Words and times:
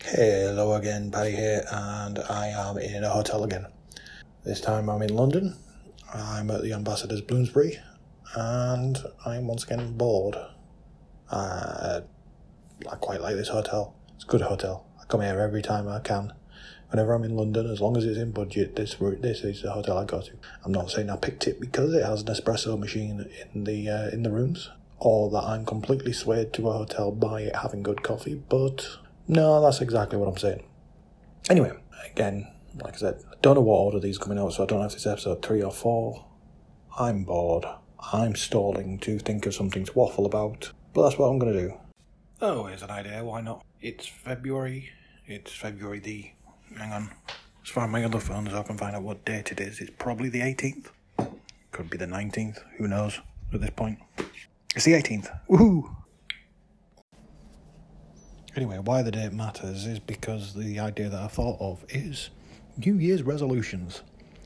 Hello 0.00 0.72
again, 0.74 1.10
Paddy 1.10 1.30
here, 1.30 1.64
and 1.70 2.18
I 2.18 2.48
am 2.48 2.78
in 2.78 3.04
a 3.04 3.08
hotel 3.08 3.44
again. 3.44 3.66
This 4.44 4.60
time 4.60 4.88
I'm 4.88 5.02
in 5.02 5.14
London. 5.14 5.56
I'm 6.12 6.50
at 6.50 6.62
the 6.62 6.72
Ambassador's 6.72 7.20
Bloomsbury, 7.20 7.78
and 8.34 8.98
I'm 9.24 9.46
once 9.46 9.64
again 9.64 9.96
bored. 9.96 10.36
Uh, 11.30 12.00
I 12.90 12.94
quite 12.96 13.20
like 13.20 13.36
this 13.36 13.48
hotel. 13.48 13.94
It's 14.16 14.24
a 14.24 14.26
good 14.26 14.40
hotel. 14.40 14.86
I 15.00 15.04
come 15.04 15.20
here 15.20 15.38
every 15.38 15.62
time 15.62 15.86
I 15.88 16.00
can. 16.00 16.32
Whenever 16.90 17.12
I'm 17.12 17.24
in 17.24 17.36
London, 17.36 17.70
as 17.70 17.80
long 17.80 17.96
as 17.96 18.04
it's 18.04 18.18
in 18.18 18.30
budget, 18.30 18.76
this 18.76 18.96
this 18.98 19.42
is 19.42 19.62
the 19.62 19.72
hotel 19.72 19.98
I 19.98 20.04
go 20.04 20.22
to. 20.22 20.32
I'm 20.64 20.72
not 20.72 20.90
saying 20.90 21.10
I 21.10 21.16
picked 21.16 21.46
it 21.46 21.60
because 21.60 21.92
it 21.92 22.04
has 22.04 22.22
an 22.22 22.28
espresso 22.28 22.78
machine 22.78 23.28
in 23.52 23.64
the 23.64 23.88
uh, 23.90 24.08
in 24.08 24.22
the 24.22 24.30
rooms, 24.30 24.70
or 24.98 25.30
that 25.30 25.44
I'm 25.44 25.66
completely 25.66 26.12
swayed 26.12 26.52
to 26.54 26.68
a 26.68 26.72
hotel 26.72 27.12
by 27.12 27.42
it 27.42 27.56
having 27.56 27.82
good 27.82 28.02
coffee, 28.02 28.42
but 28.48 28.86
no, 29.26 29.60
that's 29.60 29.80
exactly 29.82 30.18
what 30.18 30.28
I'm 30.28 30.38
saying. 30.38 30.64
Anyway, 31.50 31.72
again, 32.10 32.48
like 32.82 32.94
I 32.94 32.98
said, 32.98 33.22
I 33.30 33.34
don't 33.42 33.56
know 33.56 33.60
what 33.60 33.76
order 33.76 34.00
these 34.00 34.18
coming 34.18 34.38
out, 34.38 34.54
so 34.54 34.62
I 34.62 34.66
don't 34.66 34.80
know 34.80 34.86
if 34.86 34.94
it's 34.94 35.06
episode 35.06 35.42
three 35.42 35.62
or 35.62 35.72
four. 35.72 36.24
I'm 36.98 37.24
bored. 37.24 37.66
I'm 38.12 38.34
stalling 38.34 38.98
to 39.00 39.18
think 39.18 39.44
of 39.46 39.54
something 39.54 39.84
to 39.84 39.92
waffle 39.92 40.24
about, 40.24 40.72
but 40.94 41.02
that's 41.02 41.18
what 41.18 41.28
I'm 41.28 41.38
going 41.38 41.52
to 41.52 41.60
do. 41.68 41.74
Oh, 42.40 42.64
here's 42.64 42.82
an 42.82 42.90
idea, 42.90 43.22
why 43.24 43.40
not? 43.40 43.64
It's 43.80 44.06
February. 44.06 44.90
It's 45.26 45.52
February 45.52 46.00
the. 46.00 46.30
Hang 46.76 46.92
on. 46.92 47.10
Let's 47.58 47.70
find 47.70 47.90
my 47.92 48.04
other 48.04 48.20
phone 48.20 48.48
so 48.48 48.58
I 48.58 48.62
can 48.62 48.76
find 48.76 48.96
out 48.96 49.02
what 49.02 49.24
date 49.24 49.52
it 49.52 49.60
is. 49.60 49.80
It's 49.80 49.90
probably 49.98 50.28
the 50.28 50.40
18th. 50.40 50.86
Could 51.72 51.90
be 51.90 51.96
the 51.98 52.06
19th. 52.06 52.58
Who 52.76 52.88
knows 52.88 53.20
at 53.52 53.60
this 53.60 53.70
point? 53.70 53.98
It's 54.74 54.84
the 54.84 54.92
18th. 54.92 55.30
Woohoo! 55.48 55.94
Anyway, 58.56 58.78
why 58.78 59.02
the 59.02 59.10
date 59.10 59.32
matters 59.32 59.86
is 59.86 59.98
because 60.00 60.54
the 60.54 60.80
idea 60.80 61.08
that 61.08 61.20
I 61.20 61.28
thought 61.28 61.58
of 61.60 61.84
is 61.88 62.30
New 62.76 62.94
Year's 62.94 63.22
resolutions. 63.22 64.02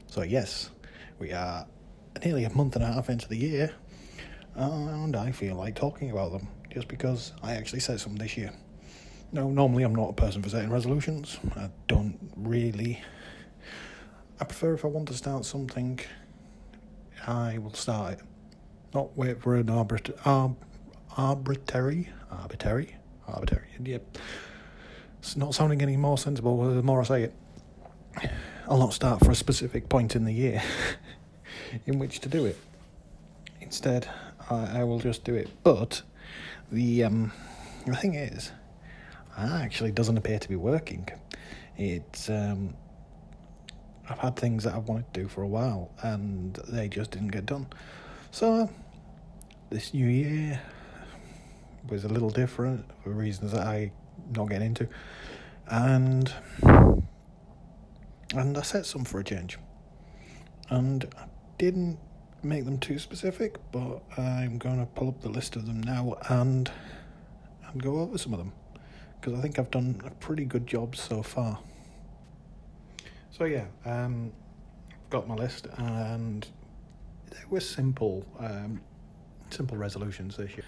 So, 0.07 0.23
yes, 0.23 0.71
we 1.19 1.33
are 1.33 1.67
nearly 2.25 2.45
a 2.45 2.51
month 2.55 2.77
and 2.77 2.85
a 2.85 2.93
half 2.93 3.09
into 3.09 3.29
the 3.29 3.37
year, 3.37 3.75
and 4.55 5.17
I 5.17 5.33
feel 5.33 5.55
like 5.55 5.77
talking 5.77 6.11
about 6.11 6.33
them 6.33 6.49
just 6.71 6.89
because 6.89 7.33
I 7.43 7.55
actually 7.55 7.81
set 7.81 8.01
some 8.01 8.17
this 8.17 8.37
year. 8.37 8.53
No, 9.33 9.49
normally 9.49 9.83
I'm 9.83 9.95
not 9.95 10.11
a 10.11 10.13
person 10.13 10.43
for 10.43 10.51
setting 10.51 10.71
resolutions. 10.71 11.39
I 11.57 11.71
don't 11.89 12.19
really. 12.37 13.03
I 14.39 14.45
prefer 14.45 14.75
if 14.75 14.85
I 14.85 14.89
want 14.89 15.09
to 15.09 15.15
start 15.15 15.47
something, 15.47 16.01
I 17.27 17.57
will 17.59 17.73
start 17.73 18.15
it. 18.15 18.21
Not 18.93 19.17
wait 19.17 19.41
for 19.41 19.57
an 19.57 19.67
arbit- 19.67 20.15
arb- 20.25 20.57
arbitrary, 21.17 22.11
arbitrary, 22.31 22.97
arbitrary. 23.27 23.69
Yeah, 23.83 23.99
it's 25.21 25.37
not 25.37 25.55
sounding 25.55 25.81
any 25.81 25.97
more 25.97 26.19
sensible 26.19 26.63
the 26.75 26.83
more 26.83 27.01
I 27.01 27.05
say 27.05 27.23
it. 27.23 27.35
I'll 28.69 28.79
not 28.79 28.93
start 28.93 29.21
for 29.21 29.31
a 29.31 29.35
specific 29.35 29.89
point 29.89 30.15
in 30.15 30.25
the 30.25 30.33
year 30.33 30.63
in 31.87 31.99
which 31.99 32.21
to 32.21 32.29
do 32.29 32.45
it. 32.45 32.59
Instead, 33.63 34.09
I, 34.51 34.81
I 34.81 34.85
will 34.85 34.99
just 34.99 35.25
do 35.25 35.35
it. 35.35 35.49
But 35.63 36.03
the 36.71 37.05
um, 37.05 37.33
the 37.87 37.97
thing 37.97 38.15
is, 38.15 38.51
actually 39.37 39.93
doesn't 39.93 40.17
appear 40.17 40.39
to 40.39 40.49
be 40.49 40.57
working. 40.57 41.09
It's 41.77 42.29
um, 42.29 42.75
I've 44.09 44.19
had 44.19 44.37
things 44.37 44.65
that 44.65 44.75
I've 44.75 44.89
wanted 44.89 45.13
to 45.15 45.21
do 45.21 45.29
for 45.29 45.43
a 45.43 45.49
while, 45.49 45.91
and 46.03 46.55
they 46.69 46.89
just 46.89 47.13
didn't 47.13 47.29
get 47.29 47.47
done. 47.47 47.67
So 48.31 48.71
this 49.71 49.95
new 49.95 50.07
year 50.07 50.61
was 51.89 52.05
a 52.05 52.09
little 52.09 52.31
different 52.31 52.85
for 53.03 53.11
reasons 53.11 53.53
that 53.53 53.67
I 53.67 53.93
not 54.37 54.49
getting 54.49 54.69
into, 54.69 54.89
and 55.67 56.33
and 58.35 58.59
I 58.59 58.63
set 58.63 58.87
some 58.87 59.05
for 59.05 59.21
a 59.21 59.25
change, 59.25 59.59
and 60.69 61.07
I 61.19 61.25
didn't 61.59 61.99
make 62.43 62.65
them 62.65 62.79
too 62.79 62.99
specific, 62.99 63.57
but 63.71 64.03
I'm 64.19 64.59
going 64.59 64.81
to 64.81 64.87
pull 64.87 65.09
up 65.09 65.21
the 65.21 65.29
list 65.29 65.57
of 65.57 65.67
them 65.67 65.81
now 65.81 66.17
and 66.29 66.71
and 67.67 67.83
go 67.83 68.01
over 68.01 68.19
some 68.19 68.33
of 68.33 68.39
them 68.39 68.53
because 69.23 69.39
I 69.39 69.43
think 69.43 69.61
I've 69.61 69.71
done 69.71 70.01
a 70.05 70.11
pretty 70.11 70.45
good 70.45 70.67
job 70.67 70.97
so 70.97 71.23
far. 71.23 71.61
So 73.31 73.45
yeah, 73.45 73.67
um, 73.85 74.33
I've 74.91 75.11
got 75.11 75.29
my 75.29 75.37
list 75.37 75.69
and 75.79 76.47
they 77.31 77.39
were 77.49 77.61
simple, 77.61 78.27
um, 78.41 78.81
simple 79.51 79.77
resolutions 79.77 80.37
this 80.37 80.51
year. 80.51 80.65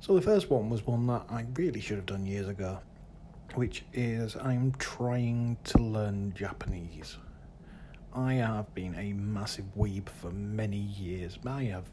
So 0.00 0.14
the 0.14 0.20
first 0.20 0.50
one 0.50 0.68
was 0.68 0.86
one 0.86 1.06
that 1.06 1.24
I 1.30 1.46
really 1.54 1.80
should 1.80 1.96
have 1.96 2.04
done 2.04 2.26
years 2.26 2.48
ago, 2.48 2.80
which 3.54 3.82
is 3.94 4.36
I'm 4.36 4.72
trying 4.72 5.56
to 5.64 5.78
learn 5.78 6.34
Japanese. 6.36 7.16
I 8.14 8.34
have 8.34 8.74
been 8.74 8.94
a 8.94 9.14
massive 9.14 9.64
weeb 9.76 10.10
for 10.10 10.30
many 10.30 10.76
years. 10.76 11.38
I 11.46 11.64
have 11.64 11.84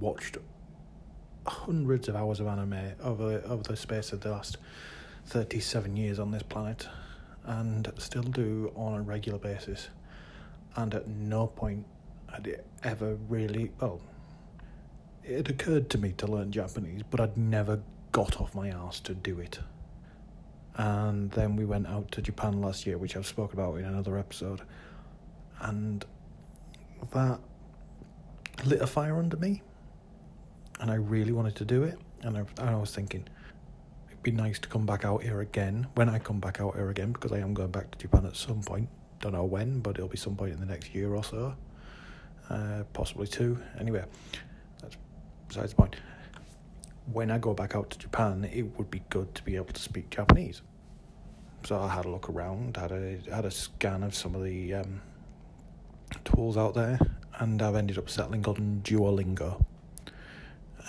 watched 0.00 0.38
hundreds 1.46 2.08
of 2.08 2.16
hours 2.16 2.40
of 2.40 2.48
anime 2.48 2.92
over 3.02 3.42
over 3.46 3.62
the 3.62 3.76
space 3.76 4.12
of 4.12 4.20
the 4.20 4.30
last 4.30 4.58
37 5.26 5.96
years 5.96 6.18
on 6.18 6.30
this 6.30 6.42
planet 6.42 6.88
and 7.44 7.92
still 7.98 8.22
do 8.22 8.72
on 8.76 8.94
a 8.94 9.02
regular 9.02 9.38
basis. 9.38 9.88
And 10.76 10.94
at 10.94 11.08
no 11.08 11.46
point 11.46 11.86
had 12.32 12.46
it 12.46 12.66
ever 12.82 13.16
really 13.28 13.70
well 13.80 14.00
it 15.24 15.48
occurred 15.48 15.88
to 15.90 15.98
me 15.98 16.12
to 16.12 16.26
learn 16.26 16.50
Japanese 16.50 17.02
but 17.10 17.20
I'd 17.20 17.36
never 17.36 17.80
got 18.10 18.40
off 18.40 18.54
my 18.54 18.68
ass 18.68 19.00
to 19.00 19.14
do 19.14 19.38
it. 19.38 19.58
And 20.76 21.30
then 21.32 21.56
we 21.56 21.64
went 21.64 21.86
out 21.86 22.10
to 22.12 22.22
Japan 22.22 22.60
last 22.60 22.86
year 22.86 22.98
which 22.98 23.16
I've 23.16 23.26
spoken 23.26 23.58
about 23.58 23.76
in 23.76 23.84
another 23.84 24.18
episode 24.18 24.62
and 25.60 26.04
that 27.12 27.40
lit 28.64 28.80
a 28.80 28.86
fire 28.86 29.18
under 29.18 29.36
me 29.36 29.62
and 30.80 30.90
I 30.90 30.94
really 30.94 31.32
wanted 31.32 31.56
to 31.56 31.64
do 31.64 31.82
it 31.82 31.98
and 32.22 32.36
I, 32.36 32.40
and 32.58 32.70
I 32.70 32.76
was 32.76 32.94
thinking 32.94 33.26
be 34.22 34.30
nice 34.30 34.58
to 34.60 34.68
come 34.68 34.86
back 34.86 35.04
out 35.04 35.22
here 35.22 35.40
again 35.40 35.86
when 35.94 36.08
I 36.08 36.18
come 36.18 36.40
back 36.40 36.60
out 36.60 36.74
here 36.74 36.90
again 36.90 37.12
because 37.12 37.32
I 37.32 37.38
am 37.38 37.54
going 37.54 37.70
back 37.70 37.90
to 37.90 37.98
Japan 37.98 38.26
at 38.26 38.36
some 38.36 38.62
point 38.62 38.88
don't 39.20 39.32
know 39.32 39.44
when 39.44 39.80
but 39.80 39.96
it'll 39.96 40.08
be 40.08 40.16
some 40.16 40.36
point 40.36 40.52
in 40.52 40.60
the 40.60 40.66
next 40.66 40.94
year 40.94 41.14
or 41.14 41.24
so 41.24 41.54
uh, 42.50 42.82
possibly 42.92 43.26
two 43.26 43.58
anyway 43.78 44.04
that's 44.80 44.96
besides 45.48 45.70
the 45.70 45.76
point 45.76 45.96
when 47.12 47.30
I 47.30 47.38
go 47.38 47.54
back 47.54 47.74
out 47.74 47.90
to 47.90 47.98
Japan 47.98 48.48
it 48.52 48.62
would 48.78 48.90
be 48.90 49.02
good 49.10 49.34
to 49.34 49.42
be 49.42 49.56
able 49.56 49.72
to 49.72 49.82
speak 49.82 50.10
Japanese 50.10 50.62
so 51.64 51.78
I 51.78 51.88
had 51.88 52.04
a 52.04 52.10
look 52.10 52.28
around 52.28 52.76
had 52.76 52.92
a 52.92 53.18
had 53.32 53.44
a 53.44 53.50
scan 53.50 54.02
of 54.02 54.14
some 54.14 54.34
of 54.34 54.42
the 54.42 54.74
um, 54.74 55.00
tools 56.24 56.56
out 56.56 56.74
there, 56.74 56.98
and 57.38 57.60
I've 57.62 57.74
ended 57.74 57.98
up 57.98 58.08
settling 58.08 58.44
on 58.46 58.80
Duolingo. 58.84 59.64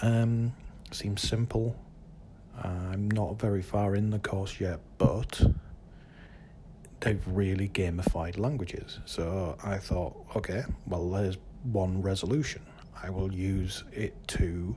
Um, 0.01 0.53
seems 0.91 1.21
simple. 1.21 1.75
I'm 2.61 3.09
not 3.09 3.39
very 3.39 3.61
far 3.61 3.95
in 3.95 4.09
the 4.09 4.19
course 4.19 4.59
yet, 4.59 4.79
but 4.97 5.41
they've 6.99 7.23
really 7.27 7.69
gamified 7.69 8.37
languages. 8.37 8.99
So 9.05 9.57
I 9.63 9.77
thought, 9.77 10.15
okay, 10.35 10.63
well, 10.85 11.09
there's 11.09 11.37
one 11.63 12.01
resolution. 12.01 12.61
I 13.01 13.09
will 13.09 13.33
use 13.33 13.83
it 13.91 14.15
to, 14.29 14.75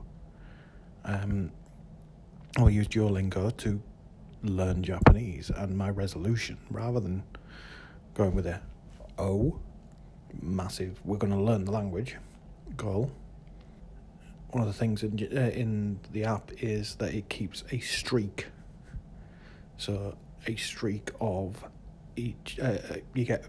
um, 1.05 1.51
I'll 2.57 2.69
use 2.69 2.87
Duolingo 2.87 3.55
to 3.57 3.81
learn 4.43 4.83
Japanese. 4.83 5.49
And 5.49 5.77
my 5.77 5.89
resolution, 5.89 6.57
rather 6.69 6.99
than 6.99 7.23
going 8.13 8.33
with 8.33 8.47
a 8.47 8.59
O, 9.17 9.59
massive. 10.41 10.99
We're 11.03 11.17
going 11.17 11.33
to 11.33 11.39
learn 11.39 11.65
the 11.65 11.71
language 11.71 12.17
goal. 12.75 13.11
One 14.51 14.61
of 14.61 14.67
the 14.67 14.73
things 14.73 15.03
in 15.03 15.27
uh, 15.35 15.41
in 15.49 15.99
the 16.11 16.23
app 16.23 16.51
is 16.57 16.95
that 16.95 17.13
it 17.13 17.29
keeps 17.29 17.63
a 17.71 17.79
streak. 17.79 18.47
So 19.77 20.15
a 20.45 20.55
streak 20.55 21.11
of 21.19 21.63
each 22.15 22.57
uh, 22.61 22.77
uh, 22.89 22.95
you 23.13 23.25
get. 23.25 23.45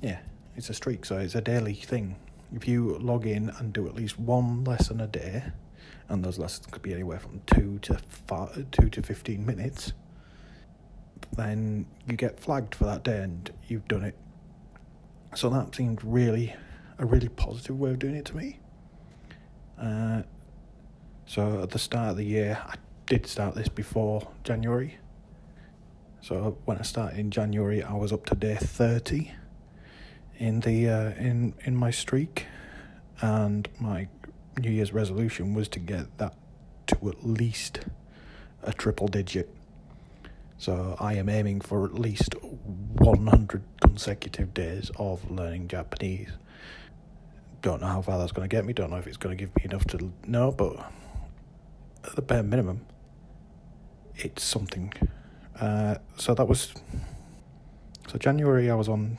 Yeah, 0.00 0.18
it's 0.56 0.70
a 0.70 0.74
streak. 0.74 1.04
So 1.04 1.18
it's 1.18 1.34
a 1.34 1.40
daily 1.40 1.74
thing. 1.74 2.16
If 2.54 2.68
you 2.68 2.96
log 2.98 3.26
in 3.26 3.50
and 3.58 3.72
do 3.72 3.86
at 3.88 3.94
least 3.94 4.18
one 4.18 4.62
lesson 4.64 5.00
a 5.00 5.06
day, 5.06 5.42
and 6.08 6.24
those 6.24 6.38
lessons 6.38 6.66
could 6.66 6.82
be 6.82 6.94
anywhere 6.94 7.18
from 7.18 7.40
two 7.46 7.78
to 7.80 7.98
five, 8.26 8.66
two 8.70 8.88
to 8.90 9.02
fifteen 9.02 9.44
minutes, 9.44 9.92
then 11.36 11.86
you 12.08 12.16
get 12.16 12.38
flagged 12.38 12.74
for 12.74 12.84
that 12.84 13.02
day, 13.02 13.18
and 13.18 13.50
you've 13.66 13.88
done 13.88 14.04
it 14.04 14.16
so 15.36 15.50
that 15.50 15.74
seemed 15.74 16.02
really 16.02 16.54
a 16.98 17.04
really 17.04 17.28
positive 17.28 17.78
way 17.78 17.90
of 17.90 17.98
doing 17.98 18.14
it 18.14 18.24
to 18.24 18.36
me. 18.36 18.58
Uh, 19.80 20.22
so 21.26 21.62
at 21.62 21.70
the 21.70 21.78
start 21.78 22.10
of 22.10 22.16
the 22.16 22.24
year, 22.24 22.58
I 22.64 22.76
did 23.06 23.26
start 23.26 23.54
this 23.54 23.68
before 23.68 24.28
January. 24.44 24.98
So 26.20 26.58
when 26.64 26.78
I 26.78 26.82
started 26.82 27.18
in 27.18 27.30
January, 27.30 27.82
I 27.82 27.94
was 27.94 28.12
up 28.12 28.26
to 28.26 28.34
day 28.34 28.56
thirty 28.56 29.32
in 30.38 30.60
the 30.60 30.88
uh, 30.88 31.10
in 31.12 31.54
in 31.64 31.76
my 31.76 31.90
streak, 31.90 32.46
and 33.20 33.68
my 33.78 34.08
New 34.58 34.70
Year's 34.70 34.92
resolution 34.92 35.54
was 35.54 35.68
to 35.68 35.78
get 35.78 36.18
that 36.18 36.34
to 36.86 37.08
at 37.08 37.26
least 37.26 37.80
a 38.62 38.72
triple 38.72 39.08
digit. 39.08 39.54
So 40.58 40.96
I 40.98 41.14
am 41.14 41.28
aiming 41.28 41.60
for 41.60 41.84
at 41.84 41.94
least 41.94 42.34
100 42.42 43.62
consecutive 43.80 44.54
days 44.54 44.90
of 44.98 45.30
learning 45.30 45.68
Japanese. 45.68 46.30
Don't 47.62 47.80
know 47.80 47.88
how 47.88 48.02
far 48.02 48.18
that's 48.18 48.32
going 48.32 48.48
to 48.48 48.54
get 48.54 48.64
me, 48.64 48.72
don't 48.72 48.90
know 48.90 48.96
if 48.96 49.06
it's 49.06 49.16
going 49.16 49.36
to 49.36 49.42
give 49.42 49.54
me 49.56 49.64
enough 49.64 49.84
to 49.86 50.12
know, 50.26 50.52
but 50.52 50.76
at 52.04 52.14
the 52.14 52.22
bare 52.22 52.42
minimum, 52.42 52.86
it's 54.16 54.42
something. 54.42 54.92
Uh, 55.60 55.96
so 56.16 56.34
that 56.34 56.46
was. 56.46 56.72
So 58.08 58.18
January, 58.18 58.70
I 58.70 58.74
was 58.74 58.88
on 58.88 59.18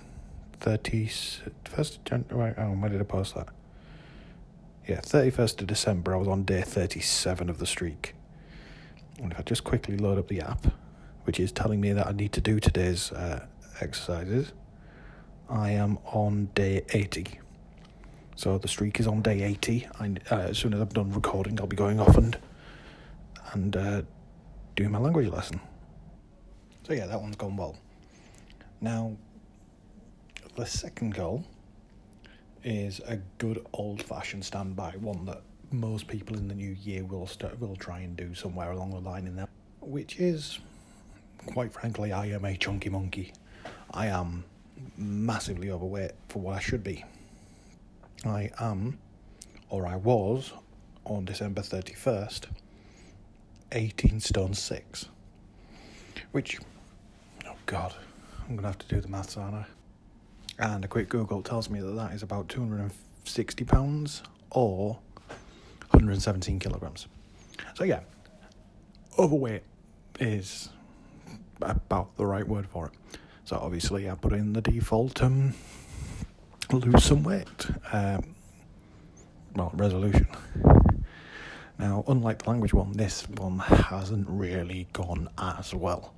31st 0.62 1.98
January. 2.06 2.54
Oh, 2.58 2.72
when 2.72 2.92
did 2.92 3.02
I 3.02 3.04
post 3.04 3.36
that? 3.36 3.50
Yeah, 4.88 5.02
31st 5.02 5.62
of 5.62 5.68
December, 5.68 6.16
I 6.16 6.18
was 6.18 6.30
on 6.30 6.44
day 6.44 6.62
37 6.62 7.50
of 7.50 7.58
the 7.58 7.66
streak. 7.66 8.16
And 9.22 9.34
if 9.34 9.40
I 9.40 9.42
just 9.42 9.64
quickly 9.64 9.98
load 9.98 10.18
up 10.18 10.30
the 10.30 10.40
app, 10.40 10.68
which 11.26 11.40
is 11.40 11.52
telling 11.52 11.82
me 11.82 11.92
that 11.92 12.08
I 12.08 12.14
need 12.14 12.32
to 12.34 12.42
do 12.42 12.60
today's 12.60 13.12
uh, 13.12 13.46
exercises, 13.82 14.54
I 15.50 15.72
am 15.72 15.98
on 16.06 16.50
day 16.56 16.86
80. 16.94 17.40
So 18.38 18.60
the 18.60 18.68
streak 18.68 19.00
is 19.00 19.08
on 19.08 19.24
day 19.24 19.42
80. 19.42 19.88
I, 20.00 20.12
uh, 20.30 20.36
as 20.36 20.60
soon 20.60 20.76
as 20.76 20.80
I'm 20.80 20.90
done 20.90 21.12
recording, 21.12 21.60
I'll 21.60 21.66
be 21.66 21.76
going 21.76 22.00
off 22.00 22.16
and 22.18 22.38
and 23.54 23.76
uh, 23.76 24.02
doing 24.76 24.92
my 24.92 25.00
language 25.00 25.30
lesson. 25.30 25.60
So 26.84 26.94
yeah, 26.94 27.08
that 27.08 27.20
one's 27.20 27.36
gone 27.36 27.58
well. 27.58 27.76
Now, 28.80 29.18
the 30.56 30.68
second 30.68 31.16
goal 31.16 31.44
is 32.64 33.02
a 33.08 33.18
good 33.40 33.66
old-fashioned 33.74 34.46
standby, 34.46 34.98
one 35.00 35.26
that 35.26 35.42
most 35.72 36.08
people 36.08 36.38
in 36.38 36.48
the 36.48 36.54
new 36.54 36.76
year 36.84 37.06
will 37.06 37.26
start, 37.26 37.60
will 37.60 37.76
try 37.76 38.02
and 38.02 38.16
do 38.16 38.36
somewhere 38.36 38.70
along 38.70 38.92
the 38.92 39.00
line 39.00 39.26
in 39.26 39.36
there, 39.36 39.48
which 39.82 40.20
is, 40.20 40.60
quite 41.48 41.74
frankly, 41.74 42.12
I 42.12 42.28
am 42.28 42.46
a 42.46 42.56
chunky 42.56 42.90
monkey. 42.90 43.34
I 43.92 44.08
am 44.08 44.44
massively 44.96 45.72
overweight 45.72 46.12
for 46.30 46.40
what 46.40 46.58
I 46.58 46.60
should 46.60 46.84
be. 46.84 47.04
I 48.26 48.52
am, 48.60 48.98
or 49.70 49.88
I 49.88 49.96
was, 49.96 50.54
on 51.06 51.26
December 51.26 51.62
31st, 51.62 52.46
18 53.72 54.20
stone 54.20 54.54
6. 54.54 55.06
Which, 56.32 56.60
oh 57.46 57.56
God, 57.66 57.94
I'm 58.42 58.56
going 58.56 58.62
to 58.62 58.68
have 58.68 58.78
to 58.80 58.88
do 58.88 59.02
the 59.02 59.08
maths, 59.08 59.38
aren't 59.38 59.56
I? 59.56 59.66
And 60.60 60.84
a 60.84 60.88
quick 60.88 61.10
Google 61.10 61.42
tells 61.42 61.70
me 61.70 61.80
that 61.80 61.92
that 61.92 62.14
is 62.14 62.24
about 62.24 62.50
260 62.50 63.64
pounds 63.66 64.24
or 64.52 64.98
117 65.92 66.60
kilograms. 66.60 67.08
So, 67.76 67.84
yeah, 67.84 68.02
overweight 69.20 69.64
is 70.20 70.70
about 71.62 72.16
the 72.18 72.26
right 72.26 72.48
word 72.48 72.68
for 72.68 72.88
it. 72.88 73.20
So, 73.46 73.58
obviously, 73.58 74.10
I 74.10 74.16
put 74.16 74.34
in 74.34 74.54
the 74.54 74.62
default 74.62 75.22
um, 75.22 75.54
lose 76.74 77.04
some 77.04 77.24
weight. 77.24 77.68
Um, 77.92 78.36
well, 79.56 79.72
resolution. 79.76 80.28
Now, 81.80 82.04
unlike 82.08 82.44
the 82.44 82.50
language 82.50 82.74
one, 82.74 82.94
this 82.94 83.28
one 83.30 83.60
hasn't 83.60 84.28
really 84.30 84.88
gone 84.94 85.30
as 85.38 85.74
well. 85.74 86.14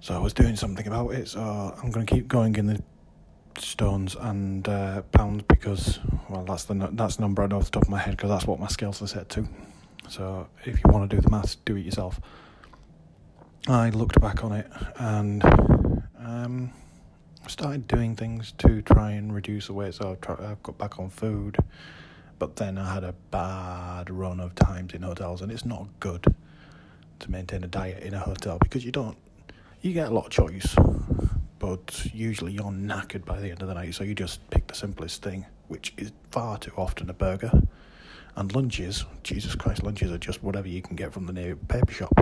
So 0.00 0.14
I 0.14 0.18
was 0.18 0.32
doing 0.32 0.56
something 0.56 0.86
about 0.86 1.10
it, 1.10 1.28
so 1.28 1.40
I'm 1.40 1.90
going 1.90 2.04
to 2.04 2.14
keep 2.14 2.26
going 2.26 2.56
in 2.56 2.66
the 2.66 2.82
stones 3.56 4.16
and 4.18 4.68
uh, 4.68 5.02
pounds 5.12 5.44
because, 5.48 6.00
well, 6.28 6.44
that's 6.44 6.64
the 6.64 6.74
that's 6.92 7.16
the 7.16 7.22
number 7.22 7.42
I 7.42 7.46
know 7.46 7.58
off 7.58 7.66
the 7.66 7.70
top 7.70 7.84
of 7.84 7.88
my 7.88 7.98
head 7.98 8.16
because 8.16 8.30
that's 8.30 8.46
what 8.46 8.58
my 8.58 8.66
scales 8.66 9.00
are 9.00 9.06
set 9.06 9.28
to. 9.30 9.48
So 10.08 10.48
if 10.64 10.76
you 10.76 10.90
want 10.90 11.08
to 11.08 11.16
do 11.16 11.22
the 11.22 11.30
maths, 11.30 11.56
do 11.64 11.76
it 11.76 11.84
yourself. 11.84 12.20
I 13.68 13.90
looked 13.90 14.20
back 14.20 14.42
on 14.42 14.52
it 14.52 14.66
and 14.96 15.44
um, 16.18 16.72
started 17.48 17.86
doing 17.86 18.16
things 18.16 18.52
to 18.58 18.82
try 18.82 19.12
and 19.12 19.34
reduce 19.34 19.66
the 19.66 19.72
weight. 19.72 19.94
So 19.94 20.16
I 20.28 20.48
have 20.48 20.62
got 20.62 20.78
back 20.78 20.98
on 20.98 21.10
food 21.10 21.56
but 22.42 22.56
then 22.56 22.76
I 22.76 22.92
had 22.92 23.04
a 23.04 23.14
bad 23.30 24.10
run 24.10 24.40
of 24.40 24.56
times 24.56 24.94
in 24.94 25.02
hotels, 25.02 25.42
and 25.42 25.52
it's 25.52 25.64
not 25.64 25.86
good 26.00 26.24
to 27.20 27.30
maintain 27.30 27.62
a 27.62 27.68
diet 27.68 28.02
in 28.02 28.14
a 28.14 28.18
hotel 28.18 28.58
because 28.58 28.84
you 28.84 28.90
don't. 28.90 29.16
You 29.80 29.92
get 29.92 30.08
a 30.08 30.10
lot 30.12 30.24
of 30.24 30.32
choice, 30.32 30.74
but 31.60 32.04
usually 32.12 32.50
you're 32.50 32.64
knackered 32.64 33.24
by 33.24 33.38
the 33.38 33.48
end 33.48 33.62
of 33.62 33.68
the 33.68 33.74
night, 33.74 33.94
so 33.94 34.02
you 34.02 34.16
just 34.16 34.50
pick 34.50 34.66
the 34.66 34.74
simplest 34.74 35.22
thing, 35.22 35.46
which 35.68 35.94
is 35.96 36.10
far 36.32 36.58
too 36.58 36.72
often 36.76 37.08
a 37.10 37.12
burger. 37.12 37.52
And 38.34 38.52
lunches, 38.52 39.04
Jesus 39.22 39.54
Christ, 39.54 39.84
lunches 39.84 40.10
are 40.10 40.18
just 40.18 40.42
whatever 40.42 40.66
you 40.66 40.82
can 40.82 40.96
get 40.96 41.12
from 41.12 41.26
the 41.26 41.32
near 41.32 41.54
paper 41.54 41.92
shop. 41.92 42.12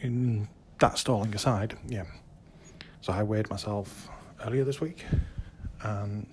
In 0.00 0.48
that 0.80 0.98
stalling 0.98 1.32
aside, 1.36 1.78
yeah. 1.86 2.06
So 3.02 3.14
I 3.14 3.22
weighed 3.22 3.48
myself 3.48 4.10
earlier 4.44 4.62
this 4.64 4.80
week, 4.80 5.06
and 5.82 6.26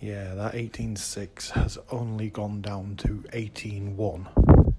yeah, 0.00 0.34
that 0.34 0.54
18.6 0.54 1.50
has 1.50 1.76
only 1.90 2.30
gone 2.30 2.62
down 2.62 2.96
to 2.96 3.24
18.1. 3.34 4.74